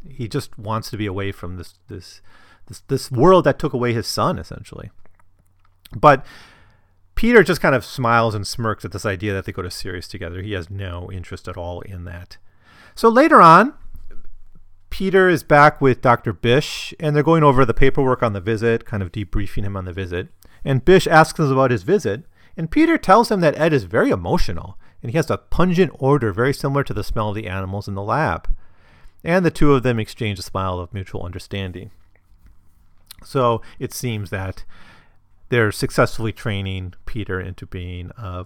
he 0.10 0.28
just 0.28 0.58
wants 0.58 0.90
to 0.90 0.98
be 0.98 1.06
away 1.06 1.32
from 1.32 1.58
this 1.58 1.76
this 1.88 2.22
this 2.68 2.82
this 2.88 3.12
world 3.12 3.44
that 3.46 3.60
took 3.60 3.74
away 3.74 3.94
his 3.94 4.08
son, 4.08 4.38
essentially. 4.38 4.92
But 5.96 6.26
Peter 7.16 7.44
just 7.44 7.62
kind 7.62 7.76
of 7.76 7.86
smiles 7.86 8.36
and 8.36 8.46
smirks 8.46 8.84
at 8.84 8.92
this 8.92 9.06
idea 9.06 9.34
that 9.34 9.46
they 9.46 9.52
go 9.52 9.62
to 9.62 9.72
Sirius 9.72 10.08
together. 10.08 10.42
He 10.42 10.52
has 10.54 10.70
no 10.70 11.10
interest 11.12 11.48
at 11.48 11.58
all 11.58 11.82
in 11.82 12.04
that. 12.06 12.38
So 12.94 13.10
later 13.10 13.42
on, 13.42 13.74
Peter 14.90 15.30
is 15.30 15.44
back 15.44 15.82
with 15.82 16.02
Dr. 16.02 16.34
Bish, 16.34 16.94
and 17.00 17.16
they're 17.16 17.24
going 17.24 17.44
over 17.44 17.66
the 17.66 17.74
paperwork 17.74 18.24
on 18.24 18.34
the 18.34 18.42
visit, 18.42 18.86
kind 18.86 19.04
of 19.04 19.12
debriefing 19.12 19.64
him 19.64 19.76
on 19.76 19.86
the 19.86 19.94
visit. 19.94 20.30
And 20.64 20.86
Bish 20.86 21.08
asks 21.08 21.40
him 21.40 21.52
about 21.52 21.72
his 21.72 21.84
visit, 21.84 22.24
and 22.58 22.72
Peter 22.72 22.98
tells 22.98 23.30
him 23.30 23.42
that 23.42 23.58
Ed 23.58 23.74
is 23.74 23.84
very 23.84 24.10
emotional, 24.10 24.78
and 25.02 25.12
he 25.12 25.18
has 25.18 25.30
a 25.30 25.38
pungent 25.38 25.92
odor 26.00 26.32
very 26.32 26.54
similar 26.54 26.84
to 26.84 26.94
the 26.94 27.04
smell 27.04 27.30
of 27.30 27.36
the 27.36 27.48
animals 27.48 27.88
in 27.88 27.96
the 27.96 28.02
lab. 28.02 28.56
And 29.26 29.44
the 29.44 29.52
two 29.52 29.74
of 29.74 29.82
them 29.82 30.00
exchange 30.00 30.38
a 30.38 30.44
smile 30.44 30.80
of 30.80 30.94
mutual 30.94 31.24
understanding. 31.24 31.90
So 33.24 33.64
it 33.80 33.92
seems 33.92 34.30
that 34.30 34.64
they're 35.50 35.72
successfully 35.72 36.32
training 36.32 36.94
Peter 37.08 37.42
into 37.42 37.66
being 37.66 38.12
uh, 38.18 38.44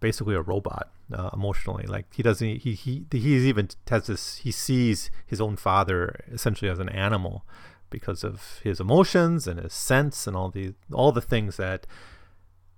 basically 0.00 0.34
a 0.34 0.40
robot 0.40 0.90
uh, 1.12 1.28
emotionally. 1.34 1.84
Like 1.86 2.06
he 2.14 2.22
doesn't, 2.22 2.62
he 2.62 2.72
he 2.72 3.04
he's 3.12 3.44
even 3.44 3.68
has 3.88 4.06
this. 4.06 4.36
He 4.38 4.50
sees 4.50 5.10
his 5.26 5.42
own 5.42 5.56
father 5.56 6.24
essentially 6.32 6.70
as 6.70 6.78
an 6.78 6.88
animal 6.88 7.44
because 7.90 8.24
of 8.24 8.60
his 8.64 8.80
emotions 8.80 9.46
and 9.46 9.60
his 9.60 9.74
sense 9.74 10.26
and 10.26 10.34
all 10.34 10.48
the 10.48 10.72
all 10.90 11.12
the 11.12 11.20
things 11.20 11.58
that 11.58 11.86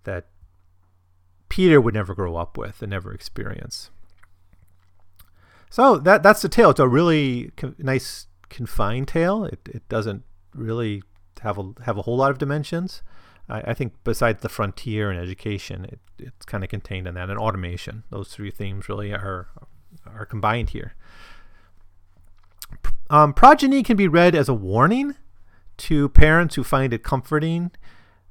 that 0.03 0.27
Peter 1.49 1.81
would 1.81 1.95
never 1.95 2.13
grow 2.13 2.35
up 2.35 2.59
with 2.59 2.83
and 2.83 2.91
never 2.91 3.15
experience. 3.15 3.91
So 5.71 5.99
that 5.99 6.23
that's 6.23 6.43
the 6.43 6.49
tale. 6.49 6.71
It's 6.71 6.81
a 6.81 6.89
really 6.89 7.51
co- 7.57 7.75
nice 7.79 8.27
confined 8.49 9.09
tale. 9.09 9.45
It 9.45 9.61
it 9.67 9.89
doesn't 9.89 10.23
really 10.55 11.03
have 11.41 11.59
a 11.59 11.73
have 11.85 11.99
a 11.99 12.03
whole 12.03 12.17
lot 12.17 12.31
of 12.31 12.39
dimensions. 12.39 13.03
I, 13.49 13.61
I 13.61 13.75
think 13.75 13.95
besides 14.05 14.43
the 14.43 14.49
frontier 14.49 15.11
and 15.11 15.21
education, 15.21 15.85
it, 15.85 16.01
it's 16.19 16.47
kind 16.47 16.65
of 16.65 16.71
contained 16.71 17.07
in 17.07 17.15
that, 17.15 17.31
and 17.31 17.39
automation. 17.39 18.05
Those 18.11 18.29
three 18.29 18.51
themes 18.51 18.89
really 18.89 19.13
are 19.13 19.49
are 20.07 20.27
combined 20.27 20.71
here. 20.71 20.95
Um, 23.09 23.33
progeny 23.33 23.83
can 23.83 23.97
be 23.97 24.09
read 24.09 24.35
as 24.35 24.49
a 24.49 24.55
warning 24.55 25.15
to 25.79 26.09
parents 26.09 26.57
who 26.57 26.65
find 26.65 26.93
it 26.93 27.03
comforting 27.03 27.71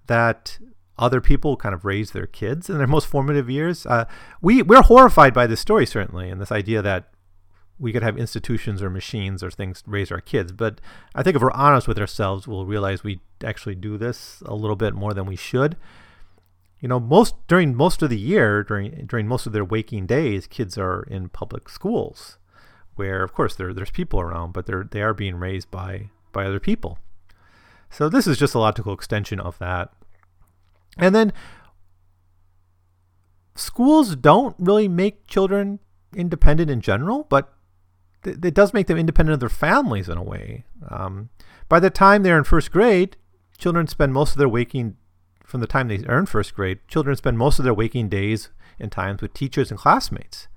that 0.07 0.59
other 0.97 1.21
people 1.21 1.55
kind 1.57 1.73
of 1.75 1.85
raise 1.85 2.11
their 2.11 2.25
kids 2.25 2.69
in 2.69 2.77
their 2.77 2.87
most 2.95 3.07
formative 3.07 3.49
years. 3.49 3.85
Uh, 3.85 4.05
we 4.41 4.61
we're 4.61 4.81
horrified 4.81 5.33
by 5.33 5.47
this 5.47 5.59
story 5.59 5.85
certainly, 5.85 6.29
and 6.29 6.41
this 6.41 6.51
idea 6.51 6.81
that 6.81 7.09
we 7.77 7.91
could 7.91 8.03
have 8.03 8.17
institutions 8.17 8.81
or 8.81 8.89
machines 8.89 9.43
or 9.43 9.51
things 9.51 9.83
raise 9.85 10.11
our 10.11 10.21
kids. 10.21 10.51
But 10.51 10.79
I 11.13 11.23
think 11.23 11.35
if 11.35 11.41
we're 11.41 11.51
honest 11.51 11.87
with 11.87 11.99
ourselves, 11.99 12.47
we'll 12.47 12.65
realize 12.65 13.03
we 13.03 13.19
actually 13.43 13.75
do 13.75 13.97
this 13.97 14.41
a 14.45 14.55
little 14.55 14.75
bit 14.75 14.93
more 14.93 15.13
than 15.13 15.25
we 15.25 15.35
should. 15.35 15.75
You 16.79 16.87
know, 16.87 16.99
most 16.99 17.35
during 17.47 17.75
most 17.75 18.01
of 18.01 18.09
the 18.09 18.19
year, 18.19 18.63
during 18.63 19.05
during 19.07 19.27
most 19.27 19.45
of 19.45 19.53
their 19.53 19.65
waking 19.65 20.05
days, 20.05 20.47
kids 20.47 20.77
are 20.77 21.03
in 21.03 21.29
public 21.29 21.67
schools, 21.69 22.37
where 22.95 23.23
of 23.23 23.33
course 23.33 23.55
there 23.55 23.73
there's 23.73 23.89
people 23.89 24.19
around, 24.19 24.53
but 24.53 24.65
they're 24.65 24.87
they 24.89 25.01
are 25.01 25.13
being 25.13 25.35
raised 25.35 25.71
by 25.71 26.09
by 26.31 26.45
other 26.45 26.59
people. 26.59 26.99
So 27.89 28.09
this 28.09 28.27
is 28.27 28.37
just 28.37 28.55
a 28.55 28.59
logical 28.59 28.93
extension 28.93 29.39
of 29.39 29.57
that. 29.59 29.93
And 30.97 31.15
then 31.15 31.33
schools 33.55 34.15
don't 34.15 34.55
really 34.59 34.87
make 34.87 35.27
children 35.27 35.79
independent 36.15 36.69
in 36.69 36.81
general, 36.81 37.25
but 37.29 37.54
it 38.27 38.53
does 38.53 38.73
make 38.73 38.87
them 38.87 38.97
independent 38.97 39.33
of 39.33 39.39
their 39.39 39.49
families 39.49 40.09
in 40.09 40.17
a 40.17 40.23
way. 40.23 40.65
Um, 40.89 41.29
by 41.69 41.79
the 41.79 41.89
time 41.89 42.23
they're 42.23 42.37
in 42.37 42.43
first 42.43 42.71
grade, 42.71 43.17
children 43.57 43.87
spend 43.87 44.13
most 44.13 44.31
of 44.31 44.37
their 44.37 44.49
waking, 44.49 44.95
from 45.43 45.61
the 45.61 45.67
time 45.67 45.87
they 45.87 45.95
in 45.95 46.25
first 46.25 46.55
grade, 46.55 46.79
children 46.87 47.15
spend 47.15 47.37
most 47.37 47.59
of 47.59 47.65
their 47.65 47.73
waking 47.73 48.09
days 48.09 48.49
and 48.79 48.91
times 48.91 49.21
with 49.21 49.33
teachers 49.33 49.71
and 49.71 49.79
classmates. 49.79 50.47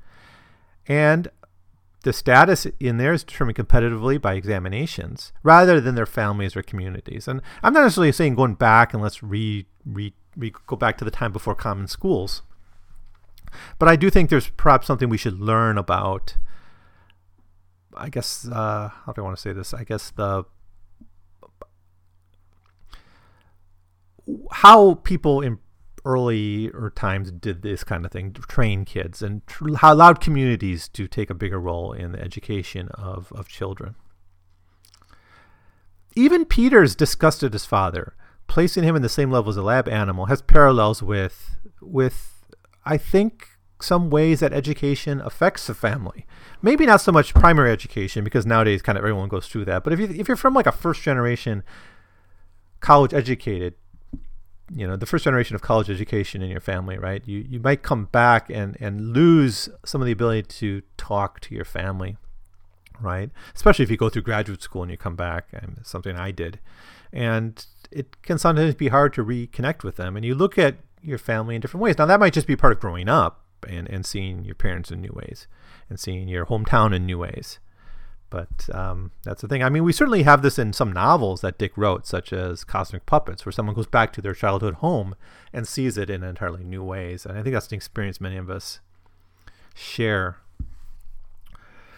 And 0.86 1.28
the 2.02 2.12
status 2.12 2.66
in 2.78 2.96
there 2.96 3.12
is 3.12 3.24
determined 3.24 3.58
competitively 3.58 4.20
by 4.20 4.34
examinations 4.34 5.32
rather 5.42 5.80
than 5.80 5.94
their 5.94 6.06
families 6.06 6.56
or 6.56 6.62
communities. 6.62 7.26
And 7.26 7.42
I'm 7.62 7.72
not 7.72 7.82
necessarily 7.82 8.12
saying 8.12 8.36
going 8.36 8.54
back 8.54 8.92
and 8.92 9.02
let's 9.02 9.22
re, 9.22 9.66
re, 9.84 10.14
re 10.36 10.52
go 10.66 10.76
back 10.76 10.96
to 10.98 11.04
the 11.04 11.10
time 11.10 11.32
before 11.32 11.54
common 11.54 11.88
schools. 11.88 12.42
But 13.78 13.88
I 13.88 13.96
do 13.96 14.10
think 14.10 14.30
there's 14.30 14.50
perhaps 14.50 14.86
something 14.86 15.08
we 15.08 15.16
should 15.16 15.40
learn 15.40 15.78
about 15.78 16.36
I 17.98 18.08
guess 18.08 18.46
uh, 18.48 18.90
how 19.04 19.12
do 19.12 19.22
I 19.22 19.24
want 19.24 19.36
to 19.36 19.40
say 19.42 19.52
this? 19.52 19.74
I 19.74 19.84
guess 19.84 20.10
the 20.10 20.44
how 24.52 24.94
people 24.94 25.40
in 25.40 25.58
earlier 26.04 26.90
times 26.94 27.30
did 27.30 27.62
this 27.62 27.84
kind 27.84 28.04
of 28.04 28.12
thing, 28.12 28.32
train 28.32 28.84
kids, 28.84 29.20
and 29.22 29.46
tr- 29.46 29.74
how 29.76 29.92
allowed 29.92 30.20
communities 30.20 30.88
to 30.88 31.06
take 31.06 31.30
a 31.30 31.34
bigger 31.34 31.60
role 31.60 31.92
in 31.92 32.12
the 32.12 32.20
education 32.20 32.88
of, 32.94 33.32
of 33.32 33.48
children. 33.48 33.94
Even 36.14 36.44
Peter's 36.44 36.94
disgust 36.94 37.42
at 37.42 37.52
his 37.52 37.66
father, 37.66 38.14
placing 38.46 38.84
him 38.84 38.96
in 38.96 39.02
the 39.02 39.08
same 39.08 39.30
level 39.30 39.50
as 39.50 39.56
a 39.56 39.62
lab 39.62 39.88
animal, 39.88 40.26
has 40.26 40.42
parallels 40.42 41.02
with 41.02 41.56
with 41.80 42.46
I 42.84 42.96
think 42.96 43.57
some 43.80 44.10
ways 44.10 44.40
that 44.40 44.52
education 44.52 45.20
affects 45.20 45.66
the 45.66 45.74
family. 45.74 46.26
Maybe 46.62 46.84
not 46.86 47.00
so 47.00 47.12
much 47.12 47.34
primary 47.34 47.70
education 47.70 48.24
because 48.24 48.44
nowadays 48.44 48.82
kind 48.82 48.98
of 48.98 49.04
everyone 49.04 49.28
goes 49.28 49.46
through 49.46 49.66
that. 49.66 49.84
But 49.84 49.92
if 49.92 50.00
you 50.00 50.08
if 50.08 50.28
you're 50.28 50.36
from 50.36 50.54
like 50.54 50.66
a 50.66 50.72
first 50.72 51.02
generation 51.02 51.62
college 52.80 53.14
educated, 53.14 53.74
you 54.72 54.86
know, 54.86 54.96
the 54.96 55.06
first 55.06 55.24
generation 55.24 55.54
of 55.54 55.62
college 55.62 55.88
education 55.88 56.42
in 56.42 56.50
your 56.50 56.60
family, 56.60 56.98
right? 56.98 57.22
You 57.26 57.46
you 57.48 57.60
might 57.60 57.82
come 57.82 58.06
back 58.06 58.50
and 58.50 58.76
and 58.80 59.12
lose 59.12 59.68
some 59.84 60.00
of 60.00 60.06
the 60.06 60.12
ability 60.12 60.42
to 60.42 60.82
talk 60.96 61.38
to 61.40 61.54
your 61.54 61.64
family, 61.64 62.16
right? 63.00 63.30
Especially 63.54 63.84
if 63.84 63.90
you 63.90 63.96
go 63.96 64.08
through 64.08 64.22
graduate 64.22 64.62
school 64.62 64.82
and 64.82 64.90
you 64.90 64.96
come 64.96 65.16
back, 65.16 65.48
and 65.52 65.78
something 65.84 66.16
I 66.16 66.32
did. 66.32 66.58
And 67.12 67.64
it 67.90 68.20
can 68.22 68.38
sometimes 68.38 68.74
be 68.74 68.88
hard 68.88 69.14
to 69.14 69.24
reconnect 69.24 69.82
with 69.82 69.96
them 69.96 70.14
and 70.14 70.24
you 70.26 70.34
look 70.34 70.58
at 70.58 70.76
your 71.00 71.16
family 71.16 71.54
in 71.54 71.60
different 71.60 71.82
ways. 71.82 71.96
Now 71.96 72.04
that 72.06 72.20
might 72.20 72.34
just 72.34 72.46
be 72.46 72.56
part 72.56 72.72
of 72.72 72.80
growing 72.80 73.08
up 73.08 73.44
and, 73.68 73.88
and 73.88 74.04
seeing 74.04 74.44
your 74.44 74.54
parents 74.54 74.90
in 74.90 75.00
new 75.00 75.12
ways 75.12 75.46
and 75.88 75.98
seeing 75.98 76.28
your 76.28 76.46
hometown 76.46 76.94
in 76.94 77.06
new 77.06 77.18
ways. 77.18 77.58
But 78.30 78.68
um, 78.74 79.12
that's 79.24 79.40
the 79.40 79.48
thing. 79.48 79.62
I 79.62 79.70
mean, 79.70 79.84
we 79.84 79.92
certainly 79.92 80.22
have 80.24 80.42
this 80.42 80.58
in 80.58 80.72
some 80.72 80.92
novels 80.92 81.40
that 81.40 81.58
Dick 81.58 81.72
wrote, 81.76 82.06
such 82.06 82.32
as 82.32 82.62
Cosmic 82.62 83.06
Puppets, 83.06 83.46
where 83.46 83.52
someone 83.52 83.74
goes 83.74 83.86
back 83.86 84.12
to 84.12 84.20
their 84.20 84.34
childhood 84.34 84.74
home 84.74 85.14
and 85.52 85.66
sees 85.66 85.96
it 85.96 86.10
in 86.10 86.22
entirely 86.22 86.62
new 86.62 86.82
ways. 86.82 87.24
And 87.24 87.38
I 87.38 87.42
think 87.42 87.54
that's 87.54 87.68
an 87.68 87.74
experience 87.74 88.20
many 88.20 88.36
of 88.36 88.50
us 88.50 88.80
share. 89.74 90.38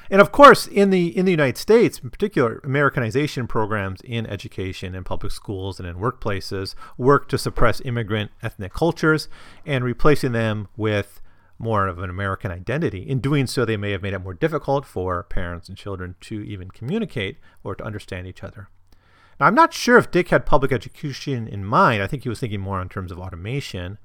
And 0.08 0.20
of 0.20 0.32
course, 0.32 0.66
in 0.66 0.90
the 0.90 1.16
in 1.16 1.24
the 1.24 1.30
United 1.30 1.56
States, 1.56 2.00
in 2.00 2.10
particular, 2.10 2.60
Americanization 2.64 3.46
programs 3.46 4.00
in 4.02 4.26
education, 4.26 4.94
in 4.94 5.04
public 5.04 5.32
schools, 5.32 5.78
and 5.78 5.88
in 5.88 5.96
workplaces 5.96 6.74
work 6.98 7.28
to 7.28 7.38
suppress 7.38 7.80
immigrant 7.82 8.32
ethnic 8.42 8.72
cultures 8.72 9.28
and 9.64 9.84
replacing 9.84 10.32
them 10.32 10.68
with 10.76 11.20
more 11.60 11.86
of 11.86 11.98
an 11.98 12.08
American 12.08 12.50
identity. 12.50 13.02
In 13.02 13.20
doing 13.20 13.46
so, 13.46 13.64
they 13.64 13.76
may 13.76 13.90
have 13.92 14.02
made 14.02 14.14
it 14.14 14.20
more 14.20 14.34
difficult 14.34 14.86
for 14.86 15.22
parents 15.22 15.68
and 15.68 15.76
children 15.76 16.16
to 16.22 16.40
even 16.42 16.70
communicate 16.70 17.36
or 17.62 17.74
to 17.74 17.84
understand 17.84 18.26
each 18.26 18.42
other. 18.42 18.68
Now, 19.38 19.46
I'm 19.46 19.54
not 19.54 19.74
sure 19.74 19.98
if 19.98 20.10
Dick 20.10 20.28
had 20.28 20.46
public 20.46 20.72
education 20.72 21.46
in 21.46 21.64
mind. 21.64 22.02
I 22.02 22.06
think 22.06 22.22
he 22.22 22.30
was 22.30 22.40
thinking 22.40 22.60
more 22.60 22.80
in 22.80 22.88
terms 22.88 23.12
of 23.12 23.18
automation, 23.18 23.98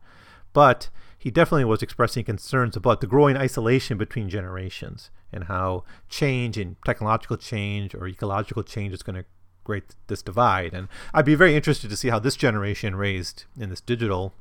but 0.51 0.89
he 1.17 1.31
definitely 1.31 1.65
was 1.65 1.81
expressing 1.81 2.25
concerns 2.25 2.75
about 2.75 2.99
the 2.99 3.07
growing 3.07 3.37
isolation 3.37 3.97
between 3.97 4.29
generations 4.29 5.09
and 5.31 5.45
how 5.45 5.85
change 6.09 6.57
and 6.57 6.75
technological 6.85 7.37
change 7.37 7.95
or 7.95 8.05
ecological 8.05 8.63
change 8.63 8.93
is 8.93 9.01
going 9.01 9.15
to 9.15 9.25
create 9.63 9.95
this 10.07 10.21
divide. 10.21 10.73
And 10.73 10.89
I'd 11.13 11.25
be 11.25 11.35
very 11.35 11.55
interested 11.55 11.89
to 11.89 11.97
see 11.97 12.09
how 12.09 12.19
this 12.19 12.35
generation 12.35 12.95
raised 12.95 13.45
in 13.57 13.69
this 13.69 13.81
digital 13.81 14.33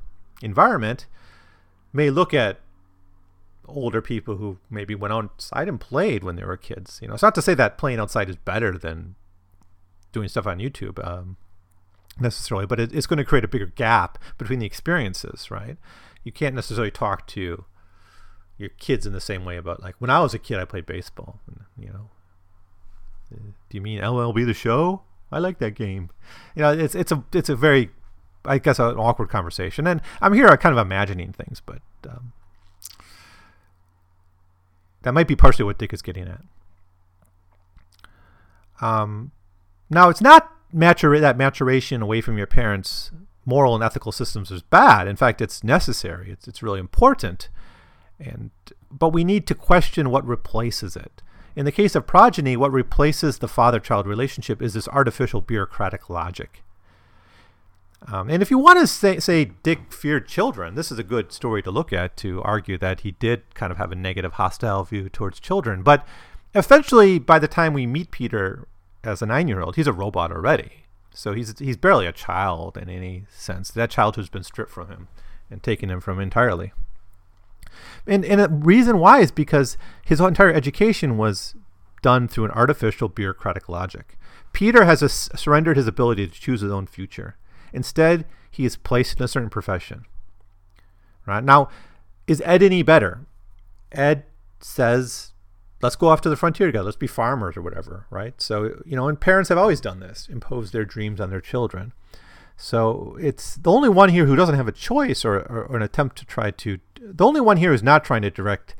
environment 0.43 1.07
may 1.93 2.11
look 2.11 2.35
at 2.35 2.59
older 3.67 4.01
people 4.03 4.37
who 4.37 4.59
maybe 4.71 4.95
went 4.95 5.13
outside 5.13 5.69
and 5.69 5.81
played 5.81 6.25
when 6.25 6.37
they 6.37 6.45
were 6.45 6.57
kids. 6.57 6.99
You 7.01 7.09
know, 7.09 7.15
it's 7.15 7.23
not 7.23 7.35
to 7.37 7.43
say 7.43 7.55
that 7.55 7.79
playing 7.79 7.99
outside 7.99 8.29
is 8.29 8.37
better 8.37 8.77
than 8.77 9.15
doing 10.13 10.29
stuff 10.29 10.47
on 10.47 10.59
YouTube 10.59 11.05
um, 11.07 11.37
necessarily, 12.21 12.67
but 12.67 12.81
it, 12.81 12.93
it's 12.93 13.07
going 13.07 13.19
to 13.19 13.25
create 13.25 13.45
a 13.45 13.49
bigger 13.49 13.67
gap 13.67 14.19
between 14.39 14.59
the 14.59 14.67
experiences, 14.67 15.51
right? 15.51 15.77
You 16.23 16.33
can't 16.33 16.55
necessarily 16.55 16.91
talk 16.91 17.27
to 17.29 17.65
your 18.57 18.71
kids 18.71 19.07
in 19.07 19.13
the 19.13 19.21
same 19.21 19.45
way 19.45 19.57
about 19.57 19.83
like 19.83 19.97
when 19.99 20.11
I 20.11 20.21
was 20.21 20.35
a 20.35 20.39
kid, 20.39 20.59
I 20.59 20.65
played 20.65 20.87
baseball. 20.87 21.41
And, 21.47 21.61
you 21.79 21.93
know, 21.93 22.11
uh, 23.33 23.39
do 23.69 23.77
you 23.77 23.81
mean 23.81 24.01
MLB 24.01 24.47
the 24.47 24.55
Show? 24.55 25.03
I 25.33 25.39
like 25.39 25.59
that 25.59 25.75
game. 25.75 26.11
You 26.55 26.63
know, 26.63 26.73
it's 26.73 26.95
it's 26.95 27.11
a 27.11 27.25
it's 27.33 27.49
a 27.49 27.57
very 27.57 27.91
I 28.45 28.59
guess 28.59 28.79
an 28.79 28.97
awkward 28.97 29.31
conversation, 29.31 29.87
and 29.87 30.01
I'm 30.21 30.33
here 30.33 30.47
kind 30.57 30.79
of 30.79 30.85
imagining 30.85 31.33
things, 31.33 31.61
but 31.65 31.81
um, 32.09 32.33
that 35.05 35.15
might 35.15 35.29
be 35.29 35.37
partially 35.37 35.65
what 35.65 35.79
Dick 35.79 35.93
is 35.93 36.03
getting 36.03 36.27
at. 36.27 36.43
Um, 38.81 39.31
now, 39.89 40.09
it's 40.09 40.21
not 40.21 40.51
matura- 40.75 41.21
that 41.21 41.39
maturation 41.39 42.03
away 42.03 42.21
from 42.21 42.37
your 42.37 42.47
parents' 42.47 43.13
moral 43.47 43.75
and 43.75 43.85
ethical 43.85 44.13
systems 44.13 44.51
is 44.51 44.63
bad. 44.63 45.07
In 45.07 45.17
fact, 45.17 45.41
it's 45.41 45.63
necessary. 45.63 46.31
It's 46.31 46.49
it's 46.49 46.63
really 46.63 46.81
important, 46.81 47.49
and 48.19 48.51
but 48.91 49.11
we 49.11 49.25
need 49.25 49.47
to 49.47 49.55
question 49.55 50.11
what 50.11 50.27
replaces 50.27 50.97
it. 50.97 51.23
In 51.57 51.65
the 51.65 51.73
case 51.73 51.95
of 51.95 52.07
progeny, 52.07 52.57
what 52.57 52.73
replaces 52.73 53.39
the 53.39 53.49
father-child 53.49 54.07
relationship 54.07 54.61
is 54.61 54.75
this 54.75 54.89
artificial 54.89 55.41
bureaucratic 55.41 56.11
logic. 56.11 56.65
Um, 58.07 58.29
and 58.29 58.43
if 58.43 58.51
you 58.51 58.59
want 58.59 58.81
to 58.81 58.87
say, 58.87 59.19
say 59.19 59.47
Dick 59.63 59.93
feared 59.93 60.29
children, 60.29 60.75
this 60.75 60.93
is 60.93 60.99
a 60.99 61.05
good 61.05 61.33
story 61.33 61.63
to 61.63 61.71
look 61.71 61.93
at 61.93 62.17
to 62.19 62.43
argue 62.43 62.77
that 62.79 63.01
he 63.01 63.13
did 63.13 63.55
kind 63.55 63.73
of 63.73 63.79
have 63.79 63.93
a 63.93 63.97
negative, 63.97 64.35
hostile 64.35 64.85
view 64.85 65.09
towards 65.09 65.41
children. 65.41 65.83
But 65.83 66.07
eventually, 66.55 67.19
by 67.19 67.39
the 67.39 67.49
time 67.49 67.73
we 67.73 67.87
meet 67.87 68.11
Peter 68.11 68.69
as 69.03 69.23
a 69.23 69.27
nine 69.27 69.49
year 69.49 69.61
old, 69.61 69.77
he's 69.77 69.87
a 69.87 69.93
robot 69.93 70.31
already. 70.33 70.85
So 71.13 71.33
he's, 71.33 71.59
he's 71.59 71.77
barely 71.77 72.07
a 72.07 72.13
child 72.13 72.77
in 72.77 72.91
any 72.91 73.25
sense. 73.31 73.71
That 73.71 73.91
childhood's 73.91 74.29
been 74.29 74.43
stripped 74.43 74.73
from 74.73 74.89
him 74.89 75.09
and 75.51 75.63
taken 75.63 75.91
him 75.91 76.01
from 76.01 76.21
entirely. 76.21 76.73
And, 78.07 78.25
and 78.25 78.41
the 78.41 78.49
reason 78.49 78.99
why 78.99 79.21
is 79.21 79.31
because 79.31 79.79
his 80.05 80.21
entire 80.21 80.53
education 80.53 81.17
was 81.17 81.55
done 82.03 82.29
through 82.29 82.45
an 82.45 82.51
artificial 82.51 83.09
bureaucratic 83.09 83.69
logic. 83.69 84.19
Peter 84.53 84.85
has 84.85 85.03
a, 85.03 85.09
surrendered 85.09 85.77
his 85.77 85.87
ability 85.87 86.27
to 86.27 86.41
choose 86.41 86.61
his 86.61 86.71
own 86.71 86.87
future. 86.87 87.37
Instead, 87.75 88.25
he 88.51 88.65
is 88.65 88.77
placed 88.77 89.19
in 89.19 89.25
a 89.25 89.29
certain 89.29 89.51
profession. 89.51 90.07
Right? 91.27 91.43
Now, 91.43 91.69
is 92.27 92.43
Ed 92.45 92.63
any 92.63 92.83
better? 92.83 93.27
Ed 93.93 94.25
says, 94.61 95.33
let's 95.83 95.97
go 95.97 96.09
off 96.09 96.21
to 96.23 96.31
the 96.31 96.37
frontier 96.37 96.67
together. 96.69 96.85
Let's 96.85 96.97
be 96.97 97.07
farmers 97.07 97.57
or 97.57 97.63
whatever, 97.63 98.07
right? 98.11 98.41
So, 98.41 98.81
you 98.87 98.97
know, 98.97 99.09
and 99.09 99.21
parents 99.21 99.49
have 99.49 99.59
always 99.59 99.81
done 99.81 100.01
this, 100.01 100.29
impose 100.31 100.71
their 100.71 100.85
dreams 100.85 101.21
on 101.21 101.31
their 101.31 101.41
children. 101.41 101.93
So 102.57 103.17
it's 103.21 103.57
the 103.57 103.71
only 103.71 103.89
one 103.89 104.11
here 104.11 104.27
who 104.27 104.37
doesn't 104.37 104.55
have 104.55 104.69
a 104.69 104.73
choice 104.73 105.25
or, 105.25 105.41
or, 105.41 105.65
or, 105.65 105.77
an 105.77 105.83
attempt 105.83 106.17
to 106.19 106.25
try 106.25 106.53
to. 106.53 106.79
The 107.01 107.25
only 107.25 107.41
one 107.41 107.57
here 107.57 107.73
who's 107.73 107.83
not 107.83 108.05
trying 108.05 108.23
to 108.23 108.31
direct 108.31 108.77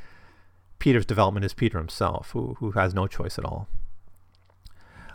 Peter's 0.79 1.05
development 1.05 1.45
is 1.45 1.55
Peter 1.55 1.79
himself, 1.79 2.31
who, 2.31 2.55
who 2.61 2.73
has 2.73 2.95
no 2.95 3.07
choice 3.07 3.39
at 3.39 3.45
all. 3.45 3.69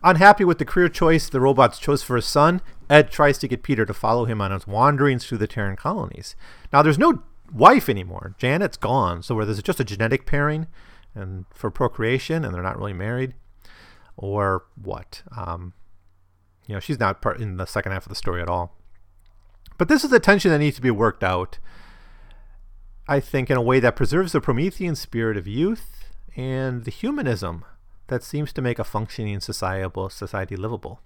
Unhappy 0.04 0.44
with 0.44 0.58
the 0.58 0.66
career 0.66 0.90
choice 0.90 1.30
the 1.30 1.42
robots 1.42 1.80
chose 1.80 2.04
for 2.04 2.16
his 2.16 2.26
son, 2.26 2.62
Ed 2.90 3.12
tries 3.12 3.38
to 3.40 3.48
get 3.48 3.64
Peter 3.64 3.86
to 3.86 3.94
follow 3.94 4.26
him 4.26 4.42
on 4.42 4.52
his 4.52 4.66
wanderings 4.66 5.26
through 5.26 5.38
the 5.38 5.48
Terran 5.48 5.76
colonies. 5.76 6.36
Now, 6.74 6.82
there's 6.82 6.98
no 6.98 7.24
wife 7.54 7.88
anymore. 7.88 8.36
Janet's 8.38 8.78
gone, 8.78 9.22
so 9.22 9.36
where 9.36 9.46
there's 9.46 9.62
just 9.62 9.80
a 9.80 9.84
genetic 9.84 10.26
pairing 10.26 10.68
and 11.14 11.46
for 11.54 11.70
procreation, 11.70 12.44
and 12.44 12.54
they're 12.54 12.64
not 12.64 12.78
really 12.78 12.94
married, 12.94 13.34
or 14.18 14.66
what? 14.82 15.24
Um, 15.36 15.74
you 16.68 16.74
know, 16.74 16.80
she's 16.80 17.00
not 17.00 17.22
part 17.22 17.40
in 17.40 17.58
the 17.58 17.66
second 17.66 17.92
half 17.92 18.06
of 18.06 18.10
the 18.10 18.16
story 18.16 18.42
at 18.42 18.50
all. 18.50 18.76
But 19.78 19.88
this 19.88 20.04
is 20.04 20.12
a 20.12 20.20
tension 20.20 20.52
that 20.52 20.60
needs 20.60 20.76
to 20.76 20.82
be 20.82 20.92
worked 20.92 21.24
out. 21.24 21.58
I 23.08 23.20
think 23.20 23.50
in 23.50 23.58
a 23.58 23.62
way 23.62 23.80
that 23.80 23.96
preserves 23.96 24.34
the 24.34 24.42
Promethean 24.42 24.96
spirit 24.96 25.36
of 25.36 25.48
youth 25.48 26.06
and 26.36 26.86
the 26.86 26.92
humanism 26.92 27.66
that 28.08 28.24
seems 28.24 28.54
to 28.54 28.62
make 28.62 28.78
a 28.78 28.84
functioning 28.84 29.40
society 29.40 30.56
livable. 30.56 31.02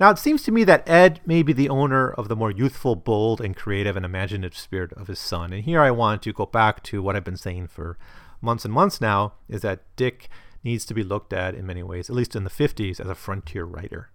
Now, 0.00 0.10
it 0.10 0.18
seems 0.18 0.44
to 0.44 0.52
me 0.52 0.62
that 0.64 0.88
Ed 0.88 1.20
may 1.26 1.42
be 1.42 1.52
the 1.52 1.68
owner 1.68 2.10
of 2.10 2.28
the 2.28 2.36
more 2.36 2.52
youthful, 2.52 2.94
bold, 2.94 3.40
and 3.40 3.56
creative 3.56 3.96
and 3.96 4.04
imaginative 4.04 4.56
spirit 4.56 4.92
of 4.92 5.08
his 5.08 5.18
son. 5.18 5.52
And 5.52 5.64
here 5.64 5.80
I 5.80 5.90
want 5.90 6.22
to 6.22 6.32
go 6.32 6.46
back 6.46 6.82
to 6.84 7.02
what 7.02 7.16
I've 7.16 7.24
been 7.24 7.36
saying 7.36 7.68
for 7.68 7.98
months 8.40 8.64
and 8.64 8.72
months 8.72 9.00
now 9.00 9.34
is 9.48 9.62
that 9.62 9.82
Dick 9.96 10.28
needs 10.62 10.84
to 10.84 10.94
be 10.94 11.02
looked 11.02 11.32
at 11.32 11.54
in 11.54 11.66
many 11.66 11.82
ways, 11.82 12.08
at 12.08 12.16
least 12.16 12.36
in 12.36 12.44
the 12.44 12.50
50s, 12.50 13.00
as 13.00 13.08
a 13.08 13.14
frontier 13.14 13.64
writer. 13.64 14.10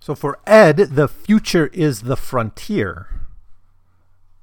So 0.00 0.14
for 0.14 0.38
Ed, 0.46 0.76
the 0.76 1.08
future 1.08 1.66
is 1.68 2.02
the 2.02 2.16
frontier, 2.16 3.26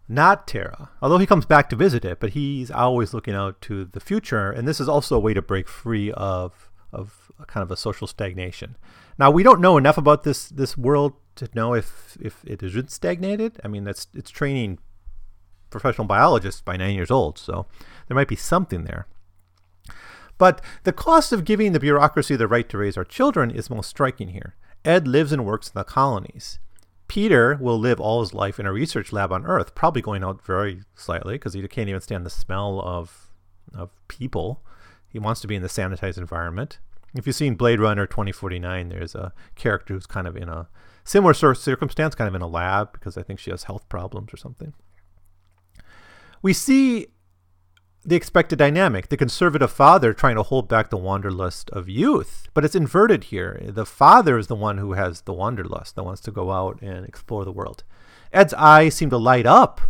not 0.08 0.48
Terra. 0.48 0.90
Although 1.02 1.18
he 1.18 1.25
comes 1.25 1.46
back 1.46 1.70
to 1.70 1.75
visit 1.75 2.04
it, 2.04 2.20
but 2.20 2.32
he's 2.32 2.70
always 2.70 3.14
looking 3.14 3.34
out 3.34 3.62
to 3.62 3.86
the 3.86 4.02
future. 4.02 4.52
And 4.52 4.68
this 4.68 4.82
is 4.82 4.90
also 4.90 5.16
a 5.16 5.20
way 5.20 5.34
to 5.34 5.42
break 5.42 5.70
free 5.70 6.12
of, 6.12 6.70
of 6.92 7.25
kind 7.48 7.63
of 7.63 7.72
a 7.72 7.77
social 7.77 8.08
stagnation. 8.08 8.77
Now 9.18 9.32
we 9.32 9.44
don't 9.44 9.62
know 9.62 9.77
enough 9.77 9.98
about 9.98 10.24
this 10.24 10.48
this 10.48 10.77
world 10.77 11.13
to 11.36 11.50
know 11.54 11.74
if 11.74 12.18
if 12.22 12.44
it 12.46 12.63
isn't 12.63 12.92
stagnated. 12.92 13.60
I 13.63 13.68
mean, 13.68 13.84
that's 13.84 14.08
it's 14.13 14.32
training 14.32 14.80
professional 15.70 16.08
biologists 16.08 16.62
by 16.62 16.77
nine 16.77 16.96
years 16.96 17.12
old, 17.12 17.38
so 17.38 17.65
there 18.08 18.15
might 18.15 18.27
be 18.27 18.36
something 18.36 18.86
there. 18.86 19.08
But 20.38 20.62
the 20.84 20.94
cost 20.94 21.32
of 21.32 21.46
giving 21.46 21.72
the 21.72 21.80
bureaucracy 21.80 22.36
the 22.36 22.48
right 22.48 22.68
to 22.70 22.77
raise 22.77 22.98
our 22.98 23.06
children 23.06 23.51
is 23.51 23.70
most 23.70 23.89
striking 23.89 24.30
here. 24.30 24.56
Ed 24.84 25.08
lives 25.08 25.32
and 25.32 25.46
works 25.46 25.68
in 25.68 25.74
the 25.75 25.84
colonies. 25.84 26.60
Peter 27.08 27.58
will 27.62 27.80
live 27.80 28.00
all 28.00 28.22
his 28.22 28.34
life 28.34 28.60
in 28.60 28.65
a 28.65 28.74
research 28.74 29.13
lab 29.13 29.32
on 29.32 29.46
Earth, 29.46 29.75
probably 29.75 30.01
going 30.01 30.24
out 30.24 30.44
very 30.44 30.82
slightly 30.96 31.36
because 31.36 31.54
he 31.54 31.65
can't 31.68 31.89
even 31.89 32.01
stand 32.01 32.25
the 32.25 32.30
smell 32.30 32.82
of 32.82 33.32
of 33.74 33.89
people. 34.08 34.62
He 35.08 35.20
wants 35.20 35.42
to 35.42 35.48
be 35.48 35.56
in 35.56 35.62
the 35.62 35.68
sanitized 35.68 36.18
environment. 36.18 36.80
If 37.15 37.25
you've 37.25 37.36
seen 37.36 37.55
Blade 37.55 37.79
Runner 37.79 38.05
2049, 38.05 38.89
there's 38.89 39.15
a 39.15 39.34
character 39.55 39.93
who's 39.93 40.05
kind 40.05 40.27
of 40.27 40.36
in 40.36 40.50
a 40.50 40.67
similar 41.05 41.34
sort 41.34 41.55
of 41.55 41.63
circumstance, 41.63 42.13
kind 42.13 42.27
of 42.27 42.36
in 42.36 42.41
a 42.41 42.48
lab 42.48 42.91
because 42.91 43.17
I 43.17 43.24
think 43.24 43.39
she 43.39 43.51
has 43.51 43.63
health 43.63 43.88
problems 43.88 44.34
or 44.34 44.38
something. 44.38 44.74
We 46.41 46.51
see 46.51 47.07
the 48.03 48.15
expected 48.15 48.60
dynamic 48.60 49.10
the 49.10 49.17
conservative 49.17 49.72
father 49.72 50.13
trying 50.13 50.36
to 50.36 50.43
hold 50.43 50.67
back 50.67 50.89
the 50.89 50.98
wanderlust 50.98 51.69
of 51.72 51.89
youth. 51.89 52.48
But 52.53 52.63
it's 52.63 52.75
inverted 52.75 53.25
here. 53.25 53.62
The 53.65 53.86
father 53.86 54.38
is 54.38 54.48
the 54.48 54.55
one 54.55 54.77
who 54.77 54.93
has 54.93 55.22
the 55.22 55.34
wanderlust, 55.34 55.95
that 55.95 56.03
wants 56.03 56.22
to 56.22 56.31
go 56.31 56.51
out 56.51 56.81
and 56.81 57.05
explore 57.05 57.45
the 57.45 57.51
world. 57.51 57.84
Ed's 58.31 58.53
eyes 58.53 58.93
seem 58.93 59.10
to 59.10 59.17
light 59.17 59.45
up 59.45 59.81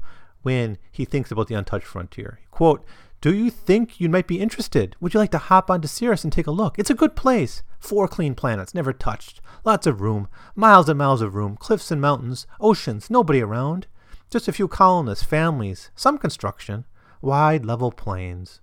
when 0.43 0.77
he 0.91 1.05
thinks 1.05 1.31
about 1.31 1.47
the 1.47 1.55
untouched 1.55 1.87
frontier. 1.87 2.39
Quote, 2.51 2.85
do 3.21 3.33
you 3.33 3.49
think 3.49 3.99
you 3.99 4.09
might 4.09 4.27
be 4.27 4.39
interested? 4.39 4.95
Would 4.99 5.13
you 5.13 5.19
like 5.19 5.31
to 5.31 5.37
hop 5.37 5.71
onto 5.71 5.87
Sirius 5.87 6.23
and 6.23 6.31
take 6.31 6.47
a 6.47 6.51
look? 6.51 6.77
It's 6.77 6.89
a 6.89 6.95
good 6.95 7.15
place. 7.15 7.63
Four 7.79 8.07
clean 8.07 8.35
planets, 8.35 8.75
never 8.75 8.93
touched. 8.93 9.41
Lots 9.63 9.87
of 9.87 10.01
room. 10.01 10.27
Miles 10.55 10.89
and 10.89 10.97
miles 10.97 11.21
of 11.21 11.33
room. 11.33 11.57
Cliffs 11.57 11.91
and 11.91 11.99
mountains. 11.99 12.45
Oceans. 12.59 13.09
Nobody 13.09 13.41
around. 13.41 13.87
Just 14.29 14.47
a 14.47 14.53
few 14.53 14.67
colonists, 14.67 15.23
families, 15.23 15.91
some 15.95 16.17
construction. 16.17 16.85
Wide, 17.21 17.65
level 17.65 17.91
plains. 17.91 18.59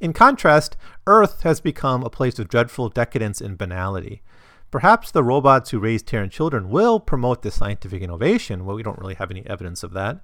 In 0.00 0.12
contrast, 0.12 0.76
Earth 1.06 1.42
has 1.42 1.60
become 1.60 2.02
a 2.02 2.10
place 2.10 2.38
of 2.38 2.48
dreadful 2.48 2.88
decadence 2.88 3.40
and 3.40 3.58
banality. 3.58 4.22
Perhaps 4.70 5.10
the 5.10 5.22
robots 5.22 5.70
who 5.70 5.78
raise 5.78 6.02
Terran 6.02 6.30
children 6.30 6.70
will 6.70 6.98
promote 6.98 7.42
this 7.42 7.56
scientific 7.56 8.02
innovation. 8.02 8.64
Well, 8.64 8.76
we 8.76 8.82
don't 8.82 8.98
really 8.98 9.14
have 9.14 9.30
any 9.30 9.46
evidence 9.46 9.82
of 9.82 9.92
that. 9.92 10.20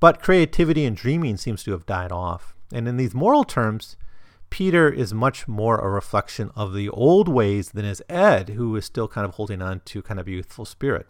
But 0.00 0.22
creativity 0.22 0.84
and 0.84 0.96
dreaming 0.96 1.36
seems 1.36 1.62
to 1.64 1.72
have 1.72 1.86
died 1.86 2.12
off. 2.12 2.54
And 2.72 2.86
in 2.86 2.96
these 2.96 3.14
moral 3.14 3.44
terms, 3.44 3.96
Peter 4.50 4.88
is 4.88 5.12
much 5.12 5.48
more 5.48 5.78
a 5.78 5.90
reflection 5.90 6.50
of 6.54 6.72
the 6.72 6.88
old 6.88 7.28
ways 7.28 7.70
than 7.70 7.84
is 7.84 8.02
Ed, 8.08 8.50
who 8.50 8.74
is 8.76 8.84
still 8.84 9.08
kind 9.08 9.24
of 9.26 9.34
holding 9.34 9.60
on 9.60 9.80
to 9.86 10.02
kind 10.02 10.20
of 10.20 10.28
youthful 10.28 10.64
spirit. 10.64 11.06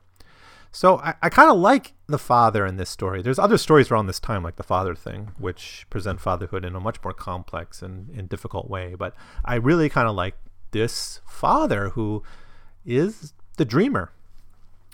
So 0.71 0.99
I, 0.99 1.15
I 1.23 1.29
kind 1.29 1.51
of 1.51 1.57
like 1.57 1.95
the 2.07 2.19
father 2.19 2.67
in 2.67 2.77
this 2.77 2.91
story. 2.91 3.23
There's 3.23 3.39
other 3.39 3.59
stories 3.59 3.91
around 3.91 4.07
this 4.07 4.21
time, 4.21 4.43
like 4.43 4.57
the 4.57 4.63
father 4.63 4.95
thing, 4.95 5.33
which 5.39 5.87
present 5.89 6.21
fatherhood 6.21 6.65
in 6.65 6.75
a 6.75 6.81
much 6.81 7.03
more 7.03 7.15
complex 7.15 7.81
and, 7.83 8.11
and 8.11 8.29
difficult 8.29 8.69
way. 8.69 8.95
But 8.95 9.15
I 9.45 9.55
really 9.57 9.89
kind 9.89 10.09
of 10.09 10.15
like 10.15 10.37
this 10.73 11.21
father 11.27 11.91
who 11.91 12.23
is 12.85 13.33
the 13.57 13.65
dreamer. 13.65 14.13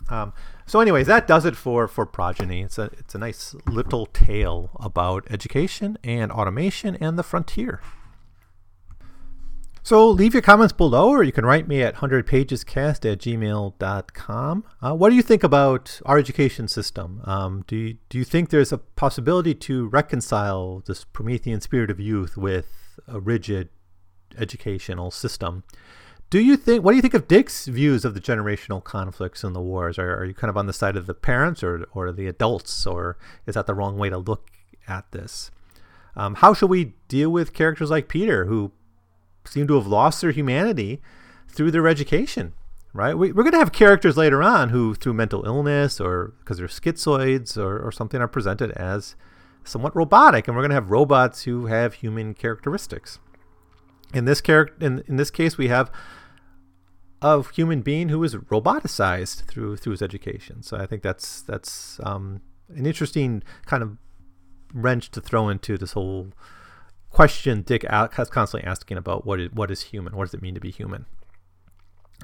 Um, 0.09 0.33
so, 0.66 0.80
anyways, 0.80 1.07
that 1.07 1.26
does 1.26 1.44
it 1.44 1.57
for 1.57 1.88
for 1.88 2.07
progeny. 2.07 2.62
It's 2.62 2.78
a 2.78 2.90
it's 2.98 3.14
a 3.14 3.18
nice 3.18 3.54
little 3.66 4.07
tale 4.07 4.70
about 4.80 5.26
education 5.30 5.98
and 6.04 6.30
automation 6.30 6.96
and 6.96 7.18
the 7.18 7.22
frontier. 7.22 7.80
So 9.85 10.09
leave 10.09 10.33
your 10.33 10.40
comments 10.40 10.72
below, 10.72 11.11
or 11.11 11.22
you 11.22 11.30
can 11.30 11.44
write 11.44 11.68
me 11.68 11.83
at 11.83 11.96
100pagescast 11.96 13.12
at 13.12 13.18
gmail.com. 13.18 14.64
Uh, 14.80 14.94
what 14.94 15.11
do 15.11 15.14
you 15.16 15.20
think 15.20 15.44
about 15.44 16.00
our 16.07 16.16
education 16.16 16.68
system? 16.68 17.20
Um, 17.24 17.64
do, 17.66 17.76
you, 17.76 17.98
do 18.09 18.16
you 18.16 18.24
think 18.24 18.48
there's 18.48 18.72
a 18.72 18.78
possibility 18.78 19.54
to 19.57 19.87
reconcile 19.88 20.83
this 20.87 21.04
Promethean 21.04 21.61
spirit 21.61 21.90
of 21.90 22.00
youth 22.00 22.38
with 22.38 22.98
a 23.07 23.20
rigid 23.20 23.68
educational 24.38 25.11
system? 25.11 25.64
Do 26.30 26.40
you 26.40 26.56
think? 26.56 26.84
What 26.84 26.92
do 26.92 26.96
you 26.96 27.02
think 27.02 27.14
of 27.14 27.28
Dick's 27.28 27.66
views 27.66 28.04
of 28.04 28.14
the 28.14 28.20
generational 28.20 28.82
conflicts 28.82 29.44
and 29.44 29.54
the 29.54 29.60
wars? 29.60 29.98
Are, 29.98 30.16
are 30.16 30.24
you 30.24 30.34
kind 30.34 30.50
of 30.50 30.56
on 30.56 30.66
the 30.66 30.72
side 30.72 30.96
of 30.96 31.06
the 31.06 31.14
parents 31.14 31.62
or 31.62 31.87
or 31.92 32.10
the 32.12 32.26
adults, 32.26 32.87
or 32.87 33.16
is 33.46 33.54
that 33.54 33.66
the 33.66 33.74
wrong 33.74 33.96
way 33.96 34.10
to 34.10 34.18
look 34.18 34.50
at 34.88 35.10
this? 35.12 35.50
Um, 36.16 36.37
how 36.37 36.54
should 36.54 36.70
we 36.70 36.94
deal 37.08 37.30
with 37.30 37.52
characters 37.52 37.90
like 37.90 38.08
Peter, 38.08 38.46
who 38.46 38.72
seem 39.44 39.66
to 39.68 39.74
have 39.74 39.87
lost 39.87 40.20
their 40.20 40.30
humanity 40.30 41.00
through 41.48 41.70
their 41.70 41.88
education? 41.88 42.54
Right? 42.92 43.18
We, 43.18 43.30
are 43.30 43.34
going 43.34 43.50
to 43.52 43.58
have 43.58 43.72
characters 43.72 44.16
later 44.16 44.40
on 44.40 44.68
who, 44.68 44.94
through 44.94 45.14
mental 45.14 45.44
illness 45.44 46.00
or 46.00 46.34
because 46.38 46.58
they're 46.58 46.68
schizoids 46.68 47.56
or, 47.56 47.80
or 47.80 47.90
something, 47.90 48.20
are 48.20 48.28
presented 48.28 48.70
as 48.72 49.16
somewhat 49.64 49.96
robotic, 49.96 50.46
and 50.46 50.56
we're 50.56 50.62
going 50.62 50.70
to 50.70 50.76
have 50.76 50.90
robots 50.90 51.42
who 51.42 51.66
have 51.66 51.94
human 51.94 52.34
characteristics. 52.34 53.18
In 54.14 54.24
this 54.24 54.40
character, 54.40 54.74
in, 54.85 55.03
in 55.09 55.16
this 55.16 55.31
case, 55.31 55.59
we 55.59 55.68
have 55.68 55.90
a 57.20 57.42
human 57.53 57.81
being 57.83 58.11
who 58.11 58.22
is 58.22 58.35
roboticized 58.37 59.46
through 59.46 59.77
through 59.77 59.92
his 59.92 60.03
education. 60.03 60.62
So 60.62 60.77
I 60.77 60.87
think 60.87 61.03
that's 61.03 61.42
that's 61.42 61.98
um, 62.03 62.40
an 62.68 62.87
interesting 62.87 63.42
kind 63.66 63.83
of 63.83 63.96
wrench 64.72 65.11
to 65.12 65.20
throw 65.20 65.48
into 65.48 65.79
this 65.79 65.92
whole 65.92 66.33
question 67.11 67.62
Dick 67.62 67.85
has 67.88 68.29
constantly 68.29 68.68
asking 68.68 68.98
about 68.98 69.24
what 69.24 69.40
is 69.40 69.50
what 69.53 69.70
is 69.70 69.83
human? 69.83 70.16
What 70.16 70.24
does 70.27 70.35
it 70.35 70.42
mean 70.42 70.55
to 70.55 70.61
be 70.61 70.70
human? 70.70 71.07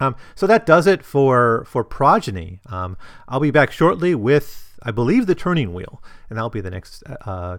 Um, 0.00 0.16
so 0.34 0.46
that 0.46 0.66
does 0.66 0.86
it 0.86 1.02
for 1.04 1.64
for 1.64 1.82
progeny. 1.82 2.60
Um, 2.66 2.96
I'll 3.28 3.40
be 3.40 3.50
back 3.50 3.72
shortly 3.72 4.14
with 4.14 4.78
I 4.82 4.90
believe 4.90 5.26
the 5.26 5.34
Turning 5.34 5.72
Wheel, 5.72 6.02
and 6.28 6.36
that'll 6.36 6.50
be 6.50 6.60
the 6.60 6.70
next 6.70 7.02
uh, 7.24 7.58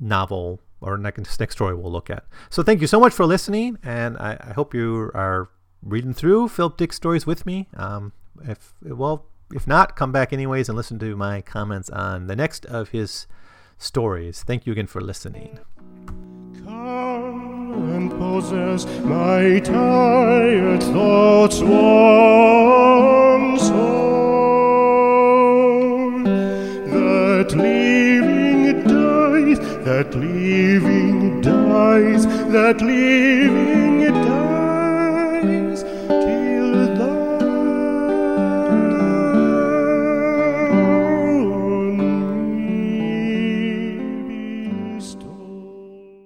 novel 0.00 0.60
or 0.80 0.96
next 0.96 1.40
next 1.40 1.54
story 1.54 1.74
we'll 1.74 1.92
look 1.92 2.10
at. 2.10 2.24
So 2.50 2.62
thank 2.62 2.80
you 2.80 2.86
so 2.86 3.00
much 3.00 3.12
for 3.12 3.26
listening, 3.26 3.78
and 3.82 4.16
I, 4.18 4.38
I 4.40 4.52
hope 4.52 4.74
you 4.74 5.10
are 5.14 5.50
reading 5.82 6.12
through 6.12 6.48
Philip 6.48 6.76
Dick 6.76 6.92
stories 6.92 7.26
with 7.26 7.46
me. 7.46 7.68
Um, 7.76 8.12
if 8.42 8.74
well, 8.82 9.26
if 9.52 9.66
not, 9.66 9.96
come 9.96 10.12
back 10.12 10.32
anyways 10.32 10.68
and 10.68 10.76
listen 10.76 10.98
to 10.98 11.16
my 11.16 11.40
comments 11.40 11.90
on 11.90 12.26
the 12.26 12.36
next 12.36 12.66
of 12.66 12.90
his 12.90 13.26
stories. 13.78 14.42
Thank 14.42 14.66
you 14.66 14.72
again 14.72 14.86
for 14.86 15.00
listening. 15.00 15.58
Come 16.64 17.92
and 17.94 18.10
possess 18.10 18.84
my 19.00 19.60
tired 19.60 20.82
thoughts 20.82 21.60
once 21.60 22.48
that 32.48 32.80
living 32.80 33.67